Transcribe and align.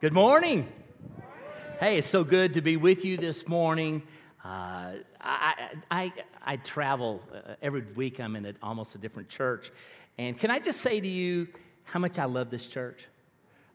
Good 0.00 0.12
morning. 0.12 0.68
Hey, 1.80 1.98
it's 1.98 2.06
so 2.06 2.22
good 2.22 2.54
to 2.54 2.62
be 2.62 2.76
with 2.76 3.04
you 3.04 3.16
this 3.16 3.48
morning. 3.48 4.04
Uh, 4.44 4.92
I, 5.20 5.70
I, 5.90 6.12
I, 6.46 6.56
travel 6.58 7.20
uh, 7.34 7.56
every 7.60 7.82
week, 7.96 8.20
I'm 8.20 8.36
in 8.36 8.46
a, 8.46 8.54
almost 8.62 8.94
a 8.94 8.98
different 8.98 9.28
church. 9.28 9.72
And 10.16 10.38
can 10.38 10.52
I 10.52 10.60
just 10.60 10.82
say 10.82 11.00
to 11.00 11.08
you 11.08 11.48
how 11.82 11.98
much 11.98 12.16
I 12.16 12.26
love 12.26 12.48
this 12.48 12.68
church? 12.68 13.08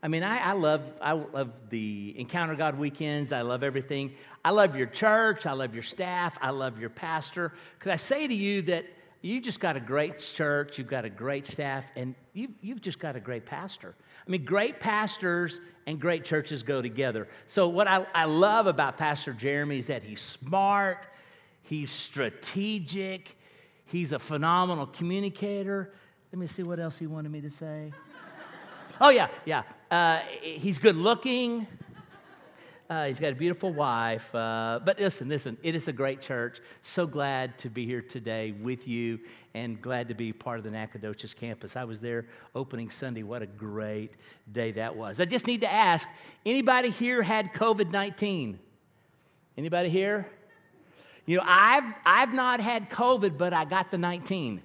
I 0.01 0.07
mean, 0.07 0.23
I, 0.23 0.37
I, 0.37 0.51
love, 0.53 0.93
I 1.01 1.11
love 1.11 1.51
the 1.69 2.15
Encounter 2.17 2.55
God 2.55 2.79
weekends. 2.79 3.33
I 3.33 3.41
love 3.41 3.61
everything. 3.61 4.13
I 4.45 4.51
love 4.51 4.77
your 4.77 4.87
church. 4.87 5.45
I 5.45 5.51
love 5.51 5.73
your 5.73 5.83
staff. 5.83 6.37
I 6.41 6.51
love 6.51 6.79
your 6.79 6.89
pastor. 6.89 7.51
Could 7.79 7.91
I 7.91 7.97
say 7.97 8.29
to 8.29 8.33
you 8.33 8.61
that 8.61 8.85
you 9.23 9.39
just 9.39 9.61
got 9.61 9.77
a 9.77 9.79
great 9.79 10.17
church, 10.17 10.77
you've 10.77 10.89
got 10.89 11.05
a 11.05 11.09
great 11.09 11.47
staff, 11.47 11.89
and 11.95 12.13
you've, 12.33 12.51
you've 12.61 12.81
just 12.81 12.99
got 12.99 13.15
a 13.15 13.21
great 13.21 13.45
pastor. 13.45 13.95
I 14.27 14.29
mean, 14.29 14.43
great 14.43 14.81
pastors 14.81 15.61
and 15.87 15.97
great 15.97 16.25
churches 16.25 16.61
go 16.61 16.81
together. 16.81 17.29
So, 17.47 17.69
what 17.69 17.87
I, 17.87 18.05
I 18.13 18.25
love 18.25 18.67
about 18.67 18.97
Pastor 18.97 19.31
Jeremy 19.31 19.79
is 19.79 19.87
that 19.87 20.03
he's 20.03 20.19
smart, 20.19 21.07
he's 21.61 21.89
strategic, 21.89 23.37
he's 23.85 24.11
a 24.11 24.19
phenomenal 24.19 24.87
communicator. 24.87 25.93
Let 26.33 26.39
me 26.39 26.47
see 26.47 26.63
what 26.63 26.81
else 26.81 26.97
he 26.97 27.07
wanted 27.07 27.31
me 27.31 27.39
to 27.41 27.49
say. 27.49 27.93
oh, 28.99 29.09
yeah, 29.09 29.29
yeah. 29.45 29.63
Uh, 29.89 30.19
he's 30.41 30.79
good 30.79 30.97
looking. 30.97 31.65
Uh, 32.93 33.07
he's 33.07 33.19
got 33.19 33.31
a 33.31 33.35
beautiful 33.35 33.73
wife. 33.73 34.33
Uh, 34.35 34.79
but 34.85 34.99
listen, 34.99 35.27
listen, 35.27 35.57
it 35.63 35.73
is 35.73 35.87
a 35.87 35.91
great 35.91 36.21
church. 36.21 36.59
So 36.81 37.07
glad 37.07 37.57
to 37.57 37.69
be 37.69 37.87
here 37.87 38.03
today 38.03 38.51
with 38.51 38.87
you 38.87 39.19
and 39.55 39.81
glad 39.81 40.09
to 40.09 40.13
be 40.13 40.31
part 40.31 40.59
of 40.59 40.63
the 40.63 40.69
Nacogdoches 40.69 41.33
campus. 41.33 41.75
I 41.75 41.85
was 41.85 42.01
there 42.01 42.27
opening 42.53 42.91
Sunday. 42.91 43.23
What 43.23 43.41
a 43.41 43.47
great 43.47 44.11
day 44.51 44.73
that 44.73 44.95
was. 44.95 45.19
I 45.19 45.25
just 45.25 45.47
need 45.47 45.61
to 45.61 45.71
ask 45.71 46.07
anybody 46.45 46.91
here 46.91 47.23
had 47.23 47.51
COVID 47.53 47.89
19? 47.89 48.59
Anybody 49.57 49.89
here? 49.89 50.27
You 51.25 51.37
know, 51.37 51.43
I've, 51.47 51.95
I've 52.05 52.33
not 52.35 52.59
had 52.59 52.91
COVID, 52.91 53.39
but 53.39 53.53
I 53.53 53.65
got 53.65 53.89
the 53.89 53.97
19. 53.97 54.61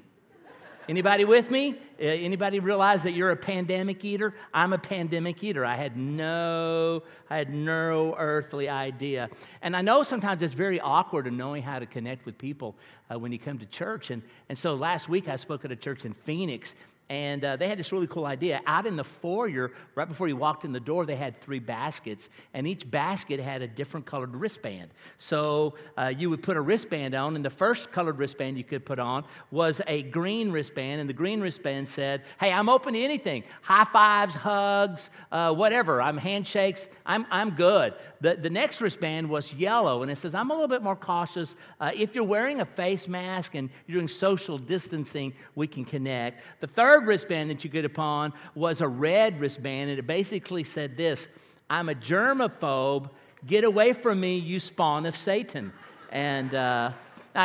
Anybody 0.89 1.27
with 1.27 1.51
me? 1.51 1.75
Uh, 2.01 2.05
anybody 2.05 2.61
realize 2.61 3.03
that 3.03 3.13
you're 3.13 3.31
a 3.31 3.37
pandemic 3.37 4.03
eater? 4.07 4.33
I'm 4.55 4.73
a 4.73 4.79
pandemic 4.79 5.45
eater. 5.45 5.63
I 5.63 5.77
had 5.77 5.99
no, 5.99 7.03
I 7.29 7.37
had 7.37 7.53
no 7.53 8.15
earthly 8.17 8.71
idea. 8.71 9.29
And 9.61 9.77
I 9.77 9.83
know 9.83 10.03
sometimes 10.03 10.43
it's 10.43 10.55
very 10.55 10.81
awkward 10.81 11.27
in 11.27 11.37
knowing 11.37 11.63
how 11.63 11.79
to 11.79 11.85
connect 11.85 12.25
with 12.25 12.39
people 12.39 12.75
uh, 13.13 13.19
when 13.19 13.33
you 13.33 13.39
come 13.39 13.59
to 13.59 13.67
church. 13.67 14.11
And, 14.11 14.23
and 14.49 14.57
so 14.57 14.77
last 14.77 15.11
week 15.11 15.29
I 15.29 15.37
spoke 15.37 15.67
at 15.67 15.71
a 15.71 15.77
church 15.77 16.07
in 16.07 16.15
Phoenix, 16.15 16.75
and 17.11 17.43
uh, 17.45 17.57
they 17.57 17.69
had 17.69 17.79
this 17.79 17.91
really 17.91 18.07
cool 18.07 18.27
idea. 18.27 18.61
Out 18.67 18.87
in 18.87 18.97
the 18.97 19.05
foyer, 19.05 19.73
right 19.95 20.07
before 20.07 20.29
you 20.29 20.37
walked 20.37 20.65
in 20.65 20.73
the 20.73 20.81
door, 20.81 21.07
they 21.07 21.17
had 21.17 21.41
three 21.41 21.59
baskets, 21.59 22.29
and 22.53 22.67
each 22.67 22.91
basket 22.91 23.41
had 23.41 23.63
a 23.63 23.67
different 23.67 24.05
colored 24.05 24.35
wristband. 24.37 24.91
So 25.17 25.75
uh, 25.97 26.13
you 26.17 26.29
would 26.29 26.43
put 26.43 26.57
a 26.57 26.61
wristband 26.61 27.15
on, 27.15 27.35
and 27.35 27.45
the 27.45 27.51
first 27.51 27.91
colored 27.93 28.19
wristband 28.19 28.59
you 28.59 28.65
could 28.65 28.85
put 28.85 28.99
on 28.99 29.25
was 29.51 29.81
a 29.87 30.03
green 30.03 30.53
wristband, 30.53 31.01
and 31.01 31.09
the 31.09 31.15
green 31.15 31.41
wristband 31.41 31.89
said, 31.89 32.23
Hey, 32.39 32.53
I'm 32.53 32.69
open 32.69 32.93
to 32.93 33.01
anything 33.01 33.45
high 33.63 33.85
fives, 33.85 34.35
hugs, 34.35 35.09
uh, 35.33 35.55
whatever. 35.55 36.03
I'm 36.03 36.19
handshakes, 36.19 36.89
I'm, 37.07 37.27
I'm 37.31 37.51
good. 37.51 37.95
The, 38.21 38.35
the 38.35 38.51
next 38.51 38.81
wristband 38.81 39.31
was 39.31 39.55
yellow, 39.55 40.03
and 40.03 40.11
it 40.11 40.17
says, 40.17 40.35
I'm 40.35 40.51
a 40.51 40.55
little 40.55 40.69
bit 40.69 40.83
more 40.83 40.97
cautious. 40.97 41.57
Uh, 41.81 41.93
if 41.95 42.15
you're 42.15 42.25
wearing 42.25 42.61
a 42.61 42.67
face 42.67 43.09
mask 43.09 43.55
and 43.55 43.71
you're 43.87 43.97
doing 43.97 44.09
social 44.09 44.59
distancing, 44.59 45.33
we 45.55 45.67
can 45.67 45.85
connect. 45.85 46.43
The 46.61 46.67
third 46.67 46.98
third 46.99 47.07
wristband 47.07 47.49
that 47.49 47.63
you 47.63 47.71
get 47.71 47.85
upon 47.85 48.33
was 48.57 48.81
a 48.81 48.89
red 48.89 49.39
wristband, 49.39 49.89
and 49.91 49.99
it 50.01 50.07
basically 50.07 50.65
said 50.65 50.97
this 50.97 51.29
I'm 51.71 51.89
a 51.89 51.95
germaphobe. 51.95 53.11
Get 53.47 53.63
away 53.63 53.93
from 53.93 54.19
me, 54.19 54.37
you 54.37 54.59
spawn 54.59 55.07
of 55.07 55.17
Satan. 55.17 55.73
And 56.11 56.53
uh, 56.55 56.91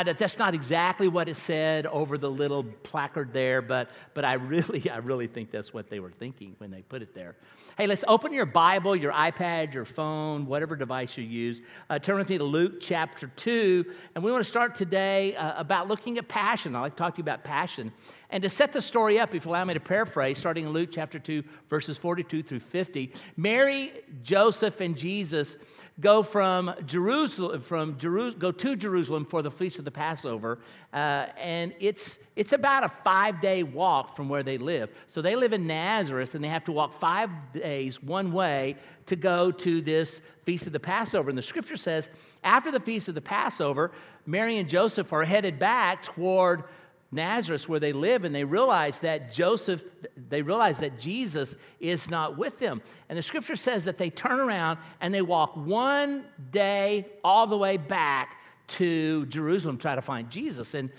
that's 0.02 0.40
not 0.40 0.56
exactly 0.56 1.08
what 1.08 1.30
it 1.30 1.36
said 1.36 1.86
over 1.86 2.18
the 2.18 2.30
little 2.30 2.64
placard 2.64 3.32
there, 3.32 3.62
but, 3.62 3.92
but 4.16 4.26
I, 4.26 4.34
really, 4.34 4.90
I 4.90 4.98
really 4.98 5.28
think 5.28 5.52
that's 5.52 5.72
what 5.72 5.88
they 5.88 6.00
were 6.00 6.10
thinking 6.10 6.56
when 6.58 6.72
they 6.72 6.82
put 6.82 7.04
it 7.04 7.14
there. 7.14 7.36
Hey, 7.78 7.86
let's 7.86 8.04
open 8.08 8.34
your 8.34 8.48
Bible, 8.48 8.96
your 8.96 9.14
iPad, 9.14 9.76
your 9.76 9.86
phone, 9.86 10.48
whatever 10.48 10.76
device 10.76 11.16
you 11.16 11.24
use. 11.24 11.62
Uh, 11.92 12.00
turn 12.00 12.18
with 12.18 12.30
me 12.30 12.40
to 12.40 12.44
Luke 12.44 12.82
chapter 12.82 13.28
2, 13.36 13.86
and 14.16 14.24
we 14.24 14.32
want 14.32 14.44
to 14.44 14.50
start 14.50 14.74
today 14.74 15.36
uh, 15.36 15.60
about 15.60 15.88
looking 15.88 16.18
at 16.18 16.28
passion. 16.28 16.76
I'd 16.76 16.82
like 16.82 16.96
to 16.96 16.98
talk 16.98 17.14
to 17.14 17.20
you 17.20 17.24
about 17.24 17.44
passion. 17.44 17.92
And 18.32 18.42
to 18.42 18.50
set 18.50 18.74
the 18.74 18.82
story 18.82 19.20
up, 19.20 19.36
if 19.36 19.46
you 19.46 19.52
allow 19.52 19.64
me 19.64 19.76
to 19.76 19.80
paraphrase, 19.80 20.40
starting 20.40 20.66
in 20.66 20.74
Luke 20.74 20.90
chapter 20.92 21.20
2, 21.20 21.44
verses 21.70 22.00
42 22.00 22.42
through 22.42 22.62
50, 22.62 23.14
Mary, 23.38 23.92
Joseph, 24.24 24.82
and 24.82 24.98
Jesus 24.98 25.56
go 26.00 26.24
from 26.24 26.74
Jerusalem, 26.86 27.62
from 27.62 27.98
Jeru- 27.98 28.34
go 28.34 28.52
to 28.52 28.76
Jerusalem 28.76 29.26
for 29.26 29.42
the 29.42 29.52
feast 29.52 29.80
of 29.80 29.86
the 29.86 29.92
Passover, 29.92 30.60
uh, 30.94 31.28
and 31.38 31.74
it's 31.80 32.20
it's 32.36 32.54
about 32.54 32.84
a 32.84 32.90
five 32.90 33.42
day 33.42 33.64
walk 33.64 34.16
from 34.16 34.30
where 34.30 34.44
they 34.44 34.58
live. 34.58 34.90
So 35.08 35.22
they 35.22 35.36
live 35.36 35.54
in 35.54 35.68
Nazareth, 35.68 36.36
and 36.36 36.44
they 36.44 36.48
have 36.48 36.64
to 36.66 36.72
walk 36.72 36.94
five 37.00 37.30
days 37.54 38.02
one 38.02 38.32
way 38.32 38.76
to 39.06 39.16
go 39.16 39.52
to 39.52 39.82
this 39.82 40.22
feast 40.44 40.68
of 40.68 40.74
the 40.74 40.80
Passover. 40.80 41.30
And 41.30 41.38
the 41.38 41.44
Scripture 41.44 41.78
says, 41.78 42.10
after 42.44 42.72
the 42.72 42.80
feast 42.80 43.08
of 43.08 43.16
the 43.16 43.22
Passover, 43.22 43.92
Mary 44.26 44.58
and 44.58 44.68
Joseph 44.68 45.12
are 45.14 45.24
headed 45.24 45.60
back 45.60 46.04
toward 46.04 46.64
Nazareth 47.14 47.70
where 47.70 47.80
they 47.80 47.94
live 47.94 48.26
and 48.26 48.34
they 48.34 48.44
realize 48.44 49.00
that 49.02 49.32
Joseph, 49.32 49.84
they 50.30 50.42
realize 50.42 50.80
that 50.80 51.00
Jesus 51.00 51.56
is 51.80 52.10
not 52.10 52.38
with 52.38 52.60
them. 52.60 52.82
And 53.10 53.18
the 53.18 53.24
scripture 53.24 53.56
says 53.56 53.86
that 53.86 53.98
they 53.98 54.10
turn 54.10 54.40
around 54.40 54.80
and 55.00 55.14
they 55.14 55.22
walk 55.22 55.56
one 55.56 56.26
day 56.52 57.08
all 57.24 57.48
the 57.48 57.58
way 57.58 57.78
back 57.78 58.38
to 58.66 59.26
Jerusalem 59.28 59.78
try 59.78 59.96
to 59.96 60.02
find 60.02 60.30
Jesus. 60.30 60.74
And 60.74 60.90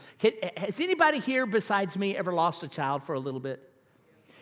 has 0.57 0.81
anybody 0.81 1.19
here 1.19 1.47
besides 1.47 1.97
me 1.97 2.17
ever 2.17 2.33
lost 2.33 2.63
a 2.63 2.69
child 2.69 3.03
for 3.03 3.15
a 3.15 3.21
little 3.21 3.41
bit? 3.41 3.71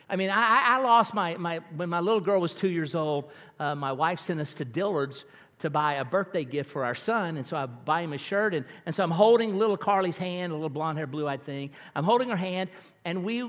I 0.08 0.16
mean, 0.16 0.28
I, 0.28 0.76
I 0.76 0.78
lost 0.80 1.14
my, 1.14 1.36
my, 1.36 1.60
when 1.74 1.88
my 1.88 2.00
little 2.00 2.20
girl 2.20 2.40
was 2.40 2.52
two 2.52 2.68
years 2.68 2.94
old, 2.94 3.30
uh, 3.58 3.74
my 3.74 3.92
wife 3.92 4.20
sent 4.20 4.40
us 4.40 4.52
to 4.54 4.64
Dillard's 4.64 5.24
to 5.62 5.70
buy 5.70 5.94
a 5.94 6.04
birthday 6.04 6.44
gift 6.44 6.70
for 6.72 6.84
our 6.84 6.94
son. 6.94 7.36
And 7.36 7.46
so 7.46 7.56
I 7.56 7.66
buy 7.66 8.02
him 8.02 8.12
a 8.12 8.18
shirt. 8.18 8.52
And, 8.52 8.66
and 8.84 8.92
so 8.92 9.04
I'm 9.04 9.12
holding 9.12 9.56
little 9.56 9.76
Carly's 9.76 10.16
hand, 10.16 10.50
a 10.50 10.56
little 10.56 10.68
blonde 10.68 10.98
hair, 10.98 11.06
blue 11.06 11.28
eyed 11.28 11.40
thing. 11.42 11.70
I'm 11.94 12.02
holding 12.02 12.28
her 12.30 12.36
hand, 12.36 12.68
and 13.04 13.22
we, 13.22 13.48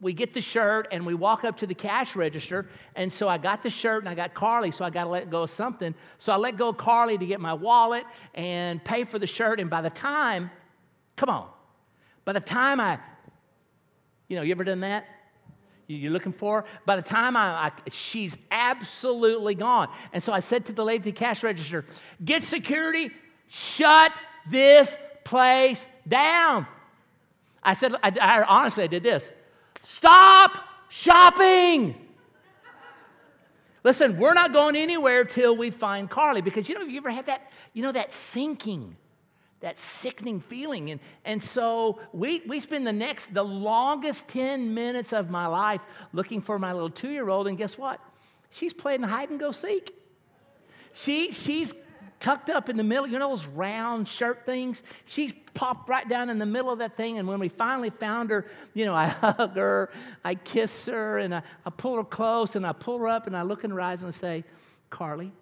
we 0.00 0.14
get 0.14 0.32
the 0.32 0.40
shirt 0.40 0.88
and 0.90 1.04
we 1.04 1.12
walk 1.12 1.44
up 1.44 1.58
to 1.58 1.66
the 1.66 1.74
cash 1.74 2.16
register. 2.16 2.70
And 2.96 3.12
so 3.12 3.28
I 3.28 3.36
got 3.36 3.62
the 3.62 3.68
shirt 3.68 4.02
and 4.02 4.08
I 4.08 4.14
got 4.14 4.32
Carly, 4.32 4.70
so 4.70 4.82
I 4.82 4.88
got 4.88 5.04
to 5.04 5.10
let 5.10 5.28
go 5.28 5.42
of 5.42 5.50
something. 5.50 5.94
So 6.18 6.32
I 6.32 6.36
let 6.36 6.56
go 6.56 6.70
of 6.70 6.78
Carly 6.78 7.18
to 7.18 7.26
get 7.26 7.38
my 7.38 7.52
wallet 7.52 8.04
and 8.34 8.82
pay 8.82 9.04
for 9.04 9.18
the 9.18 9.26
shirt. 9.26 9.60
And 9.60 9.68
by 9.68 9.82
the 9.82 9.90
time, 9.90 10.50
come 11.16 11.28
on, 11.28 11.50
by 12.24 12.32
the 12.32 12.40
time 12.40 12.80
I, 12.80 12.98
you 14.28 14.36
know, 14.36 14.42
you 14.42 14.52
ever 14.52 14.64
done 14.64 14.80
that? 14.80 15.04
You're 15.86 16.12
looking 16.12 16.32
for. 16.32 16.64
By 16.86 16.96
the 16.96 17.02
time 17.02 17.36
I, 17.36 17.40
I, 17.40 17.72
she's 17.88 18.38
absolutely 18.50 19.54
gone. 19.54 19.88
And 20.12 20.22
so 20.22 20.32
I 20.32 20.40
said 20.40 20.66
to 20.66 20.72
the 20.72 20.84
lady 20.84 20.98
at 20.98 21.04
the 21.04 21.12
cash 21.12 21.42
register, 21.42 21.84
get 22.24 22.42
security, 22.42 23.10
shut 23.48 24.12
this 24.50 24.96
place 25.24 25.86
down. 26.06 26.66
I 27.62 27.74
said, 27.74 27.94
I, 28.02 28.12
I 28.20 28.42
honestly, 28.42 28.84
I 28.84 28.88
did 28.88 29.02
this. 29.02 29.30
Stop 29.82 30.58
shopping. 30.88 31.94
Listen, 33.84 34.18
we're 34.18 34.34
not 34.34 34.52
going 34.52 34.76
anywhere 34.76 35.24
till 35.24 35.56
we 35.56 35.70
find 35.70 36.08
Carly 36.08 36.40
because 36.40 36.68
you 36.68 36.76
know, 36.76 36.82
you 36.82 36.98
ever 36.98 37.10
had 37.10 37.26
that, 37.26 37.50
you 37.72 37.82
know, 37.82 37.92
that 37.92 38.12
sinking 38.12 38.96
that 39.62 39.78
sickening 39.78 40.40
feeling. 40.40 40.90
And, 40.90 41.00
and 41.24 41.42
so 41.42 42.00
we, 42.12 42.42
we 42.46 42.60
spend 42.60 42.86
the 42.86 42.92
next, 42.92 43.32
the 43.32 43.42
longest 43.42 44.28
10 44.28 44.74
minutes 44.74 45.12
of 45.12 45.30
my 45.30 45.46
life 45.46 45.80
looking 46.12 46.42
for 46.42 46.58
my 46.58 46.72
little 46.72 46.90
two 46.90 47.10
year 47.10 47.28
old. 47.28 47.48
And 47.48 47.56
guess 47.56 47.78
what? 47.78 48.00
She's 48.50 48.74
playing 48.74 49.02
hide 49.02 49.30
and 49.30 49.40
go 49.40 49.50
seek. 49.50 49.94
She, 50.92 51.32
she's 51.32 51.72
tucked 52.20 52.50
up 52.50 52.68
in 52.68 52.76
the 52.76 52.84
middle, 52.84 53.06
you 53.06 53.18
know 53.18 53.30
those 53.30 53.46
round 53.46 54.06
shirt 54.06 54.46
things? 54.46 54.84
She 55.06 55.32
popped 55.54 55.88
right 55.88 56.08
down 56.08 56.30
in 56.30 56.38
the 56.38 56.46
middle 56.46 56.70
of 56.70 56.78
that 56.78 56.96
thing. 56.96 57.18
And 57.18 57.26
when 57.26 57.40
we 57.40 57.48
finally 57.48 57.90
found 57.90 58.30
her, 58.30 58.46
you 58.74 58.84
know, 58.84 58.94
I 58.96 59.06
hug 59.06 59.56
her, 59.56 59.90
I 60.24 60.34
kiss 60.36 60.86
her, 60.86 61.18
and 61.18 61.34
I, 61.34 61.42
I 61.66 61.70
pull 61.70 61.96
her 61.96 62.04
close, 62.04 62.54
and 62.54 62.66
I 62.66 62.72
pull 62.72 62.98
her 62.98 63.08
up, 63.08 63.26
and 63.26 63.36
I 63.36 63.42
look 63.42 63.64
in 63.64 63.70
her 63.70 63.80
eyes 63.80 64.02
and 64.02 64.08
I 64.08 64.12
say, 64.12 64.44
Carly, 64.90 65.32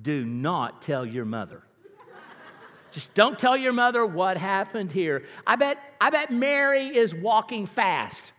do 0.00 0.24
not 0.24 0.82
tell 0.82 1.04
your 1.04 1.24
mother. 1.24 1.62
Just 2.92 3.14
don't 3.14 3.38
tell 3.38 3.56
your 3.56 3.72
mother 3.72 4.04
what 4.04 4.36
happened 4.36 4.92
here. 4.92 5.24
I 5.46 5.56
bet, 5.56 5.78
I 6.00 6.10
bet 6.10 6.30
Mary 6.30 6.94
is 6.94 7.14
walking 7.14 7.66
fast 7.66 8.32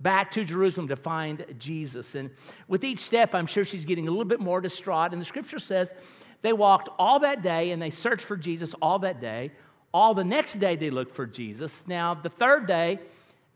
back 0.00 0.30
to 0.32 0.44
Jerusalem 0.44 0.88
to 0.88 0.96
find 0.96 1.44
Jesus. 1.58 2.14
And 2.14 2.30
with 2.68 2.84
each 2.84 3.00
step, 3.00 3.34
I'm 3.34 3.46
sure 3.46 3.64
she's 3.64 3.84
getting 3.84 4.06
a 4.06 4.10
little 4.10 4.24
bit 4.24 4.40
more 4.40 4.60
distraught. 4.60 5.12
And 5.12 5.20
the 5.20 5.26
scripture 5.26 5.58
says 5.58 5.92
they 6.42 6.52
walked 6.52 6.88
all 6.98 7.18
that 7.20 7.42
day 7.42 7.72
and 7.72 7.82
they 7.82 7.90
searched 7.90 8.24
for 8.24 8.36
Jesus 8.36 8.74
all 8.80 9.00
that 9.00 9.20
day. 9.20 9.52
All 9.92 10.14
the 10.14 10.24
next 10.24 10.54
day, 10.54 10.76
they 10.76 10.90
looked 10.90 11.14
for 11.14 11.26
Jesus. 11.26 11.86
Now, 11.88 12.14
the 12.14 12.28
third 12.28 12.66
day, 12.66 13.00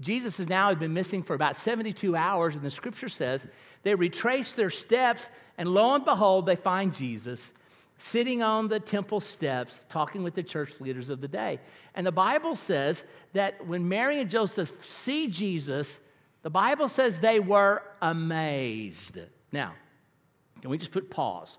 Jesus 0.01 0.39
has 0.39 0.49
now 0.49 0.75
been 0.75 0.95
missing 0.95 1.23
for 1.23 1.35
about 1.35 1.57
72 1.57 2.17
hours, 2.17 2.57
and 2.57 2.65
the 2.65 2.71
scripture 2.71 3.11
says 3.11 3.47
They 3.83 3.95
retrace 3.95 4.55
their 4.55 4.71
steps, 4.71 5.31
and 5.59 5.69
lo 5.69 5.95
and 5.95 6.05
behold, 6.05 6.47
they 6.47 6.57
find 6.57 6.95
Jesus 6.95 7.53
sitting 8.03 8.43
on 8.43 8.69
the 8.69 8.81
temple 8.81 9.21
steps 9.21 9.87
talking 9.91 10.23
with 10.23 10.35
the 10.35 10.43
church 10.43 10.81
leaders 10.81 11.11
of 11.11 11.21
the 11.21 11.29
day. 11.29 11.61
And 11.95 12.07
the 12.07 12.13
Bible 12.13 12.55
says 12.55 13.05
that 13.35 13.67
when 13.67 13.89
Mary 13.89 14.21
and 14.21 14.31
Joseph 14.31 14.73
see 14.89 15.29
Jesus, 15.29 16.01
the 16.43 16.51
Bible 16.51 16.89
says 16.89 17.21
they 17.21 17.41
were 17.41 17.83
amazed. 18.01 19.19
Now, 19.53 19.75
can 20.63 20.71
we 20.71 20.79
just 20.79 20.93
put 20.93 21.11
pause 21.11 21.59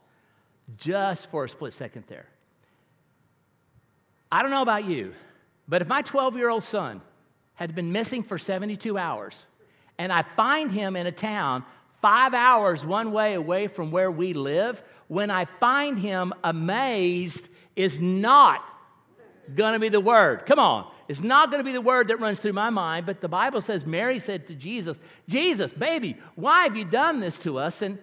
just 0.78 1.30
for 1.30 1.46
a 1.46 1.50
split 1.50 1.74
second 1.74 2.06
there? 2.08 2.26
I 4.32 4.42
don't 4.42 4.52
know 4.52 4.64
about 4.64 4.86
you, 4.86 5.14
but 5.68 5.84
if 5.84 5.88
my 5.88 6.02
12 6.02 6.38
year 6.38 6.50
old 6.50 6.64
son 6.64 7.02
had 7.54 7.76
been 7.76 7.92
missing 7.92 8.24
for 8.24 8.40
72 8.40 8.98
hours 8.98 9.46
and 10.00 10.12
I 10.12 10.24
find 10.24 10.72
him 10.72 10.96
in 10.96 11.06
a 11.06 11.12
town 11.12 11.64
five 12.02 12.34
hours 12.34 12.86
one 12.86 13.12
way 13.12 13.34
away 13.36 13.68
from 13.68 13.92
where 13.92 14.12
we 14.12 14.34
live, 14.34 14.82
when 15.08 15.30
I 15.30 15.46
find 15.46 16.00
him, 16.00 16.34
amazed 16.44 17.50
is 17.76 18.00
not 18.00 18.64
going 19.56 19.74
to 19.74 19.80
be 19.80 19.90
the 19.90 20.00
word. 20.00 20.46
Come 20.46 20.60
on. 20.60 20.90
It's 21.08 21.22
not 21.22 21.52
going 21.52 21.60
to 21.60 21.70
be 21.70 21.74
the 21.74 21.82
word 21.82 22.08
that 22.08 22.22
runs 22.22 22.40
through 22.40 22.54
my 22.54 22.70
mind, 22.70 23.06
but 23.06 23.20
the 23.20 23.28
Bible 23.28 23.60
says 23.60 23.86
Mary 23.86 24.20
said 24.20 24.48
to 24.48 24.56
Jesus, 24.56 25.00
Jesus, 25.28 25.72
baby, 25.72 26.16
why 26.36 26.64
have 26.64 26.78
you 26.78 26.86
done 26.86 27.20
this 27.20 27.38
to 27.40 27.58
us? 27.58 27.82
And 27.82 27.98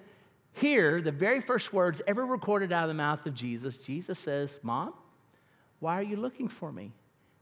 here, 0.52 1.00
the 1.00 1.12
very 1.12 1.40
first 1.40 1.72
words 1.72 2.02
ever 2.06 2.26
recorded 2.26 2.72
out 2.72 2.82
of 2.84 2.88
the 2.88 2.94
mouth 2.94 3.24
of 3.24 3.34
Jesus, 3.34 3.78
Jesus 3.78 4.18
says, 4.18 4.60
Mom, 4.62 4.92
why 5.80 5.98
are 5.98 6.02
you 6.02 6.16
looking 6.16 6.48
for 6.48 6.70
me? 6.70 6.92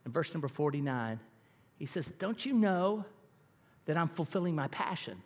In 0.04 0.12
verse 0.12 0.32
number 0.32 0.48
49, 0.48 1.18
he 1.78 1.86
says, 1.86 2.12
Don't 2.18 2.46
you 2.46 2.52
know 2.52 3.04
that 3.86 3.96
I'm 3.96 4.08
fulfilling 4.08 4.54
my 4.54 4.68
passion? 4.68 5.20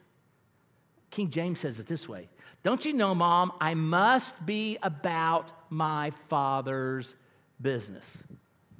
King 1.11 1.31
James 1.31 1.61
says 1.61 1.81
it 1.81 1.87
this 1.87 2.09
way 2.09 2.29
Don't 2.63 2.85
you 2.85 2.93
know, 2.93 3.15
mom, 3.15 3.53
I 3.61 3.75
must 3.75 4.45
be 4.45 4.79
about 4.83 5.53
my 5.71 6.11
father's 6.29 7.15
business. 7.61 8.23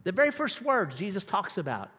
The 0.05 0.13
very 0.13 0.31
first 0.31 0.63
words 0.63 0.95
Jesus 0.97 1.25
talks 1.25 1.59
about 1.59 1.91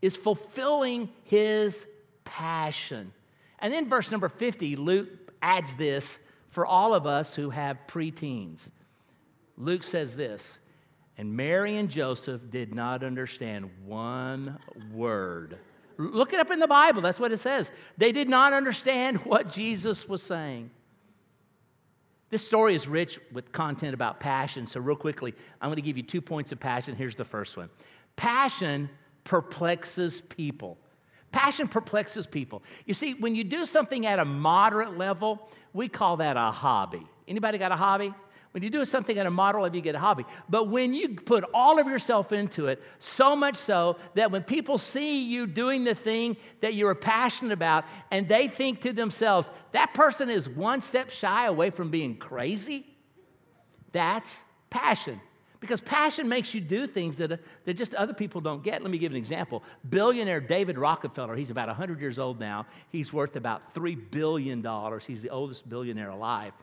is 0.00 0.16
fulfilling 0.16 1.10
his 1.24 1.86
passion. 2.24 3.12
And 3.58 3.72
then, 3.72 3.88
verse 3.88 4.10
number 4.10 4.28
50, 4.28 4.76
Luke 4.76 5.08
adds 5.42 5.74
this 5.74 6.18
for 6.48 6.64
all 6.64 6.94
of 6.94 7.06
us 7.06 7.34
who 7.34 7.50
have 7.50 7.78
preteens. 7.86 8.70
Luke 9.56 9.84
says 9.84 10.16
this, 10.16 10.58
and 11.18 11.36
Mary 11.36 11.76
and 11.76 11.90
Joseph 11.90 12.50
did 12.50 12.74
not 12.74 13.04
understand 13.04 13.70
one 13.84 14.58
word 14.90 15.58
Look 16.00 16.32
it 16.32 16.40
up 16.40 16.50
in 16.50 16.58
the 16.58 16.68
Bible. 16.68 17.02
That's 17.02 17.20
what 17.20 17.32
it 17.32 17.38
says. 17.38 17.70
They 17.98 18.12
did 18.12 18.28
not 18.28 18.52
understand 18.52 19.18
what 19.24 19.50
Jesus 19.50 20.08
was 20.08 20.22
saying. 20.22 20.70
This 22.30 22.46
story 22.46 22.76
is 22.76 22.86
rich 22.86 23.18
with 23.32 23.50
content 23.50 23.92
about 23.92 24.20
passion. 24.20 24.66
So, 24.66 24.80
real 24.80 24.96
quickly, 24.96 25.34
I'm 25.60 25.68
going 25.68 25.76
to 25.76 25.82
give 25.82 25.96
you 25.96 26.04
two 26.04 26.20
points 26.20 26.52
of 26.52 26.60
passion. 26.60 26.94
Here's 26.94 27.16
the 27.16 27.24
first 27.24 27.56
one 27.56 27.70
Passion 28.16 28.88
perplexes 29.24 30.20
people. 30.20 30.78
Passion 31.32 31.68
perplexes 31.68 32.26
people. 32.26 32.62
You 32.86 32.94
see, 32.94 33.14
when 33.14 33.36
you 33.36 33.44
do 33.44 33.64
something 33.64 34.04
at 34.06 34.18
a 34.18 34.24
moderate 34.24 34.98
level, 34.98 35.48
we 35.72 35.88
call 35.88 36.16
that 36.16 36.36
a 36.36 36.50
hobby. 36.50 37.06
Anybody 37.28 37.58
got 37.58 37.70
a 37.70 37.76
hobby? 37.76 38.12
When 38.52 38.64
you 38.64 38.70
do 38.70 38.84
something 38.84 39.16
in 39.16 39.26
a 39.26 39.30
model 39.30 39.62
level, 39.62 39.76
you 39.76 39.82
get 39.82 39.94
a 39.94 40.00
hobby. 40.00 40.24
But 40.48 40.68
when 40.68 40.92
you 40.92 41.10
put 41.10 41.44
all 41.54 41.78
of 41.78 41.86
yourself 41.86 42.32
into 42.32 42.66
it, 42.66 42.82
so 42.98 43.36
much 43.36 43.54
so 43.54 43.96
that 44.14 44.32
when 44.32 44.42
people 44.42 44.76
see 44.76 45.22
you 45.24 45.46
doing 45.46 45.84
the 45.84 45.94
thing 45.94 46.36
that 46.60 46.74
you're 46.74 46.96
passionate 46.96 47.52
about 47.52 47.84
and 48.10 48.28
they 48.28 48.48
think 48.48 48.80
to 48.80 48.92
themselves, 48.92 49.50
that 49.70 49.94
person 49.94 50.28
is 50.28 50.48
one 50.48 50.80
step 50.80 51.10
shy 51.10 51.46
away 51.46 51.70
from 51.70 51.90
being 51.90 52.16
crazy, 52.16 52.86
that's 53.92 54.42
passion. 54.68 55.20
Because 55.60 55.80
passion 55.82 56.28
makes 56.28 56.54
you 56.54 56.60
do 56.60 56.86
things 56.86 57.18
that, 57.18 57.30
uh, 57.30 57.36
that 57.66 57.74
just 57.74 57.94
other 57.94 58.14
people 58.14 58.40
don't 58.40 58.64
get. 58.64 58.80
Let 58.80 58.90
me 58.90 58.96
give 58.96 59.12
an 59.12 59.18
example. 59.18 59.62
Billionaire 59.88 60.40
David 60.40 60.78
Rockefeller, 60.78 61.36
he's 61.36 61.50
about 61.50 61.68
100 61.68 62.00
years 62.00 62.18
old 62.18 62.40
now. 62.40 62.66
He's 62.88 63.12
worth 63.12 63.36
about 63.36 63.74
$3 63.74 64.10
billion. 64.10 64.66
He's 65.06 65.20
the 65.20 65.28
oldest 65.28 65.68
billionaire 65.68 66.08
alive. 66.08 66.54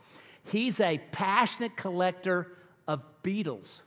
He's 0.50 0.80
a 0.80 0.98
passionate 1.12 1.76
collector 1.76 2.52
of 2.86 3.02
beetles. 3.22 3.82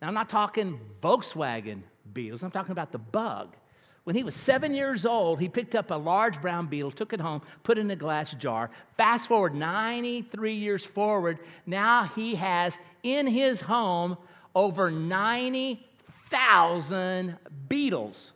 Now, 0.00 0.08
I'm 0.08 0.14
not 0.14 0.28
talking 0.28 0.80
Volkswagen 1.02 1.82
beetles, 2.12 2.42
I'm 2.42 2.50
talking 2.50 2.72
about 2.72 2.92
the 2.92 2.98
bug. 2.98 3.56
When 4.04 4.16
he 4.16 4.24
was 4.24 4.34
seven 4.34 4.74
years 4.74 5.06
old, 5.06 5.38
he 5.38 5.48
picked 5.48 5.76
up 5.76 5.92
a 5.92 5.94
large 5.94 6.40
brown 6.40 6.66
beetle, 6.66 6.90
took 6.90 7.12
it 7.12 7.20
home, 7.20 7.40
put 7.62 7.78
it 7.78 7.82
in 7.82 7.90
a 7.92 7.96
glass 7.96 8.32
jar. 8.32 8.68
Fast 8.96 9.28
forward 9.28 9.54
93 9.54 10.54
years 10.54 10.84
forward, 10.84 11.38
now 11.66 12.10
he 12.16 12.34
has 12.34 12.80
in 13.04 13.28
his 13.28 13.60
home 13.60 14.18
over 14.56 14.90
90,000 14.90 17.36
beetles. 17.68 18.32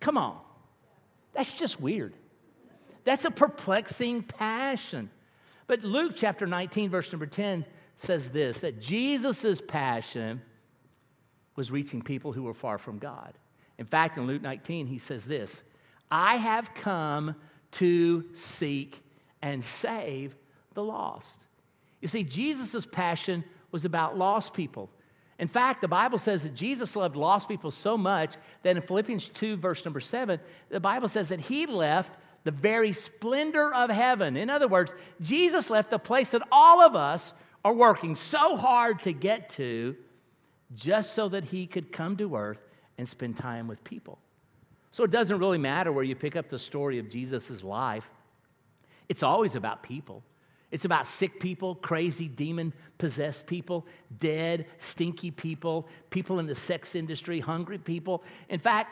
Come 0.00 0.18
on. 0.18 0.40
That's 1.34 1.52
just 1.52 1.80
weird. 1.80 2.14
That's 3.04 3.24
a 3.24 3.30
perplexing 3.30 4.24
passion. 4.24 5.08
But 5.66 5.82
Luke 5.84 6.12
chapter 6.14 6.46
19, 6.46 6.90
verse 6.90 7.12
number 7.12 7.26
10 7.26 7.64
says 7.96 8.30
this 8.30 8.60
that 8.60 8.80
Jesus' 8.80 9.60
passion 9.60 10.42
was 11.56 11.70
reaching 11.70 12.02
people 12.02 12.32
who 12.32 12.42
were 12.42 12.54
far 12.54 12.78
from 12.78 12.98
God. 12.98 13.34
In 13.78 13.86
fact, 13.86 14.18
in 14.18 14.26
Luke 14.26 14.42
19, 14.42 14.86
he 14.86 14.98
says 14.98 15.26
this 15.26 15.62
I 16.10 16.36
have 16.36 16.74
come 16.74 17.36
to 17.72 18.24
seek 18.34 19.02
and 19.42 19.62
save 19.62 20.36
the 20.74 20.82
lost. 20.82 21.44
You 22.00 22.08
see, 22.08 22.22
Jesus' 22.22 22.86
passion 22.86 23.44
was 23.72 23.84
about 23.84 24.16
lost 24.18 24.54
people. 24.54 24.90
In 25.38 25.48
fact, 25.48 25.80
the 25.80 25.88
Bible 25.88 26.18
says 26.18 26.44
that 26.44 26.54
Jesus 26.54 26.94
loved 26.94 27.16
lost 27.16 27.48
people 27.48 27.72
so 27.72 27.98
much 27.98 28.36
that 28.62 28.76
in 28.76 28.82
Philippians 28.82 29.28
2, 29.30 29.56
verse 29.56 29.84
number 29.84 29.98
7, 30.00 30.38
the 30.68 30.78
Bible 30.78 31.08
says 31.08 31.30
that 31.30 31.40
he 31.40 31.66
left 31.66 32.12
the 32.44 32.50
very 32.50 32.92
splendor 32.92 33.72
of 33.72 33.90
heaven. 33.90 34.36
In 34.36 34.50
other 34.50 34.68
words, 34.68 34.94
Jesus 35.20 35.70
left 35.70 35.90
the 35.90 35.98
place 35.98 36.30
that 36.30 36.42
all 36.52 36.82
of 36.82 36.94
us 36.94 37.32
are 37.64 37.72
working 37.72 38.14
so 38.14 38.56
hard 38.56 39.02
to 39.02 39.12
get 39.12 39.48
to 39.50 39.96
just 40.74 41.14
so 41.14 41.28
that 41.30 41.44
he 41.44 41.66
could 41.66 41.90
come 41.90 42.16
to 42.18 42.36
earth 42.36 42.60
and 42.98 43.08
spend 43.08 43.36
time 43.36 43.66
with 43.66 43.82
people. 43.82 44.18
So 44.90 45.02
it 45.02 45.10
doesn't 45.10 45.38
really 45.38 45.58
matter 45.58 45.90
where 45.90 46.04
you 46.04 46.14
pick 46.14 46.36
up 46.36 46.48
the 46.48 46.58
story 46.58 46.98
of 46.98 47.08
Jesus' 47.10 47.64
life, 47.64 48.08
it's 49.08 49.22
always 49.22 49.54
about 49.54 49.82
people. 49.82 50.22
It's 50.70 50.84
about 50.84 51.06
sick 51.06 51.38
people, 51.38 51.76
crazy, 51.76 52.26
demon 52.26 52.72
possessed 52.98 53.46
people, 53.46 53.86
dead, 54.18 54.66
stinky 54.78 55.30
people, 55.30 55.86
people 56.10 56.40
in 56.40 56.46
the 56.46 56.54
sex 56.54 56.96
industry, 56.96 57.38
hungry 57.38 57.78
people. 57.78 58.24
In 58.48 58.58
fact, 58.58 58.90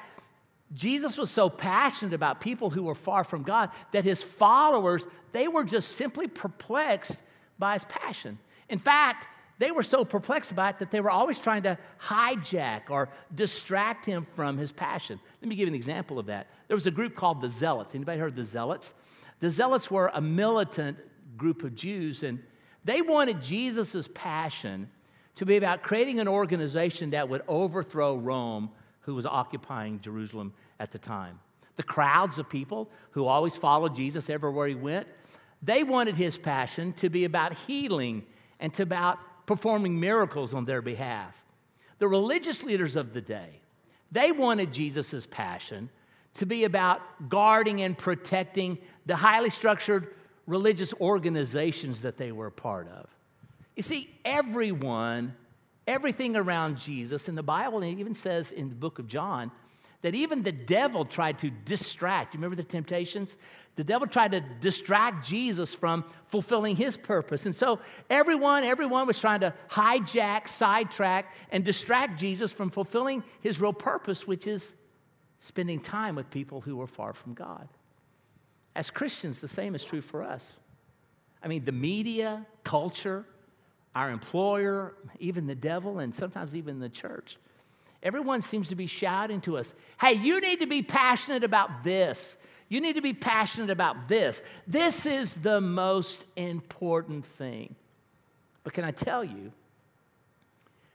Jesus 0.74 1.18
was 1.18 1.30
so 1.30 1.50
passionate 1.50 2.14
about 2.14 2.40
people 2.40 2.70
who 2.70 2.84
were 2.84 2.94
far 2.94 3.24
from 3.24 3.42
God 3.42 3.70
that 3.92 4.04
his 4.04 4.22
followers, 4.22 5.06
they 5.32 5.48
were 5.48 5.64
just 5.64 5.96
simply 5.96 6.28
perplexed 6.28 7.22
by 7.58 7.74
his 7.74 7.84
passion. 7.84 8.38
In 8.68 8.78
fact, 8.78 9.26
they 9.58 9.70
were 9.70 9.82
so 9.82 10.04
perplexed 10.04 10.56
by 10.56 10.70
it 10.70 10.78
that 10.78 10.90
they 10.90 11.00
were 11.00 11.10
always 11.10 11.38
trying 11.38 11.62
to 11.64 11.78
hijack 12.00 12.90
or 12.90 13.10
distract 13.34 14.04
him 14.04 14.26
from 14.34 14.56
his 14.56 14.72
passion. 14.72 15.20
Let 15.40 15.48
me 15.48 15.54
give 15.54 15.68
you 15.68 15.72
an 15.72 15.76
example 15.76 16.18
of 16.18 16.26
that. 16.26 16.48
There 16.68 16.76
was 16.76 16.86
a 16.86 16.90
group 16.90 17.14
called 17.14 17.40
the 17.40 17.50
Zealots. 17.50 17.94
Anybody 17.94 18.18
heard 18.18 18.30
of 18.30 18.36
the 18.36 18.44
Zealots? 18.44 18.94
The 19.40 19.50
Zealots 19.50 19.90
were 19.90 20.10
a 20.14 20.20
militant 20.20 20.98
group 21.36 21.62
of 21.64 21.74
Jews, 21.74 22.22
and 22.22 22.42
they 22.84 23.02
wanted 23.02 23.42
Jesus' 23.42 24.08
passion 24.14 24.88
to 25.34 25.46
be 25.46 25.56
about 25.56 25.82
creating 25.82 26.18
an 26.18 26.28
organization 26.28 27.10
that 27.10 27.28
would 27.28 27.42
overthrow 27.46 28.16
Rome 28.16 28.70
who 29.02 29.14
was 29.14 29.26
occupying 29.26 30.00
Jerusalem 30.00 30.52
at 30.80 30.92
the 30.92 30.98
time. 30.98 31.38
The 31.76 31.82
crowds 31.82 32.38
of 32.38 32.48
people 32.48 32.90
who 33.12 33.26
always 33.26 33.56
followed 33.56 33.94
Jesus 33.94 34.28
everywhere 34.28 34.68
he 34.68 34.74
went, 34.74 35.06
they 35.62 35.84
wanted 35.84 36.16
his 36.16 36.38
passion 36.38 36.92
to 36.94 37.08
be 37.08 37.24
about 37.24 37.54
healing 37.54 38.24
and 38.60 38.72
to 38.74 38.82
about 38.82 39.18
performing 39.46 39.98
miracles 39.98 40.54
on 40.54 40.64
their 40.64 40.82
behalf. 40.82 41.42
The 41.98 42.08
religious 42.08 42.62
leaders 42.62 42.96
of 42.96 43.12
the 43.12 43.20
day, 43.20 43.60
they 44.10 44.32
wanted 44.32 44.72
Jesus' 44.72 45.26
passion 45.26 45.88
to 46.34 46.46
be 46.46 46.64
about 46.64 47.00
guarding 47.28 47.82
and 47.82 47.96
protecting 47.96 48.78
the 49.06 49.16
highly 49.16 49.50
structured 49.50 50.14
religious 50.46 50.92
organizations 51.00 52.02
that 52.02 52.16
they 52.16 52.32
were 52.32 52.46
a 52.46 52.52
part 52.52 52.88
of. 52.88 53.08
You 53.76 53.82
see, 53.82 54.10
everyone 54.24 55.34
everything 55.86 56.36
around 56.36 56.78
Jesus. 56.78 57.28
And 57.28 57.36
the 57.36 57.42
Bible 57.42 57.78
and 57.78 57.86
it 57.86 58.00
even 58.00 58.14
says 58.14 58.52
in 58.52 58.68
the 58.68 58.74
book 58.74 58.98
of 58.98 59.06
John 59.08 59.50
that 60.02 60.14
even 60.14 60.42
the 60.42 60.52
devil 60.52 61.04
tried 61.04 61.38
to 61.38 61.50
distract. 61.50 62.34
You 62.34 62.38
remember 62.38 62.56
the 62.56 62.64
temptations? 62.64 63.36
The 63.76 63.84
devil 63.84 64.06
tried 64.06 64.32
to 64.32 64.40
distract 64.60 65.26
Jesus 65.26 65.74
from 65.74 66.04
fulfilling 66.26 66.76
his 66.76 66.96
purpose. 66.96 67.46
And 67.46 67.54
so 67.54 67.78
everyone, 68.10 68.64
everyone 68.64 69.06
was 69.06 69.18
trying 69.18 69.40
to 69.40 69.54
hijack, 69.70 70.48
sidetrack, 70.48 71.32
and 71.50 71.64
distract 71.64 72.18
Jesus 72.18 72.52
from 72.52 72.70
fulfilling 72.70 73.22
his 73.40 73.60
real 73.60 73.72
purpose, 73.72 74.26
which 74.26 74.46
is 74.46 74.74
spending 75.38 75.80
time 75.80 76.16
with 76.16 76.30
people 76.30 76.60
who 76.60 76.80
are 76.80 76.86
far 76.86 77.12
from 77.12 77.34
God. 77.34 77.68
As 78.74 78.90
Christians, 78.90 79.40
the 79.40 79.48
same 79.48 79.74
is 79.74 79.84
true 79.84 80.00
for 80.00 80.22
us. 80.22 80.52
I 81.42 81.48
mean, 81.48 81.64
the 81.64 81.72
media, 81.72 82.46
culture, 82.64 83.24
our 83.94 84.10
employer, 84.10 84.94
even 85.18 85.46
the 85.46 85.54
devil, 85.54 85.98
and 85.98 86.14
sometimes 86.14 86.54
even 86.54 86.80
the 86.80 86.88
church. 86.88 87.36
Everyone 88.02 88.42
seems 88.42 88.68
to 88.70 88.74
be 88.74 88.86
shouting 88.86 89.40
to 89.42 89.56
us, 89.58 89.74
hey, 90.00 90.14
you 90.14 90.40
need 90.40 90.60
to 90.60 90.66
be 90.66 90.82
passionate 90.82 91.44
about 91.44 91.84
this. 91.84 92.36
You 92.68 92.80
need 92.80 92.94
to 92.94 93.02
be 93.02 93.12
passionate 93.12 93.70
about 93.70 94.08
this. 94.08 94.42
This 94.66 95.06
is 95.06 95.34
the 95.34 95.60
most 95.60 96.24
important 96.36 97.24
thing. 97.24 97.74
But 98.64 98.72
can 98.72 98.84
I 98.84 98.92
tell 98.92 99.22
you 99.22 99.52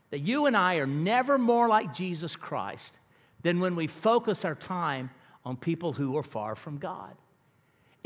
that 0.10 0.20
you 0.20 0.48
and 0.48 0.58
I 0.58 0.76
are 0.76 0.88
never 0.88 1.38
more 1.38 1.68
like 1.68 1.94
Jesus 1.94 2.36
Christ 2.36 2.98
than 3.44 3.60
when 3.60 3.76
we 3.76 3.88
focus 3.88 4.44
our 4.44 4.56
time 4.56 5.12
on 5.46 5.56
people 5.56 5.94
who 5.94 6.18
are 6.18 6.24
far 6.24 6.56
from 6.56 6.78
God? 6.78 7.16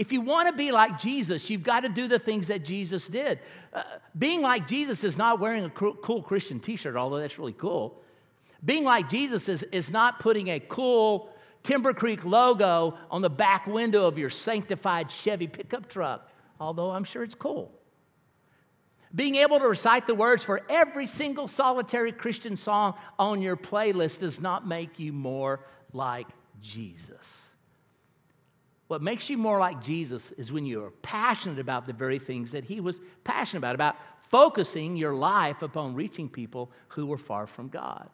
If 0.01 0.11
you 0.11 0.21
want 0.21 0.47
to 0.47 0.53
be 0.53 0.71
like 0.71 0.97
Jesus, 0.97 1.47
you've 1.47 1.61
got 1.61 1.81
to 1.81 1.89
do 1.89 2.07
the 2.07 2.17
things 2.17 2.47
that 2.47 2.65
Jesus 2.65 3.07
did. 3.07 3.37
Uh, 3.71 3.83
being 4.17 4.41
like 4.41 4.65
Jesus 4.65 5.03
is 5.03 5.15
not 5.15 5.39
wearing 5.39 5.63
a 5.63 5.69
cool 5.69 6.23
Christian 6.23 6.59
t 6.59 6.75
shirt, 6.75 6.95
although 6.95 7.19
that's 7.19 7.37
really 7.37 7.53
cool. 7.53 8.01
Being 8.65 8.83
like 8.83 9.09
Jesus 9.09 9.47
is, 9.47 9.61
is 9.71 9.91
not 9.91 10.17
putting 10.17 10.47
a 10.47 10.59
cool 10.59 11.29
Timber 11.61 11.93
Creek 11.93 12.25
logo 12.25 12.97
on 13.11 13.21
the 13.21 13.29
back 13.29 13.67
window 13.67 14.07
of 14.07 14.17
your 14.17 14.31
sanctified 14.31 15.11
Chevy 15.11 15.45
pickup 15.45 15.87
truck, 15.87 16.31
although 16.59 16.89
I'm 16.89 17.03
sure 17.03 17.21
it's 17.21 17.35
cool. 17.35 17.71
Being 19.13 19.35
able 19.35 19.59
to 19.59 19.67
recite 19.67 20.07
the 20.07 20.15
words 20.15 20.43
for 20.43 20.61
every 20.67 21.05
single 21.05 21.47
solitary 21.47 22.11
Christian 22.11 22.57
song 22.57 22.95
on 23.19 23.39
your 23.39 23.55
playlist 23.55 24.21
does 24.21 24.41
not 24.41 24.67
make 24.67 24.97
you 24.97 25.13
more 25.13 25.59
like 25.93 26.27
Jesus. 26.59 27.50
What 28.91 29.01
makes 29.01 29.29
you 29.29 29.37
more 29.37 29.57
like 29.57 29.81
Jesus 29.81 30.33
is 30.33 30.51
when 30.51 30.65
you 30.65 30.83
are 30.83 30.91
passionate 31.01 31.59
about 31.59 31.87
the 31.87 31.93
very 31.93 32.19
things 32.19 32.51
that 32.51 32.65
he 32.65 32.81
was 32.81 32.99
passionate 33.23 33.59
about, 33.59 33.73
about 33.73 33.95
focusing 34.23 34.97
your 34.97 35.13
life 35.13 35.61
upon 35.61 35.95
reaching 35.95 36.27
people 36.27 36.69
who 36.89 37.05
were 37.05 37.17
far 37.17 37.47
from 37.47 37.69
God. 37.69 38.09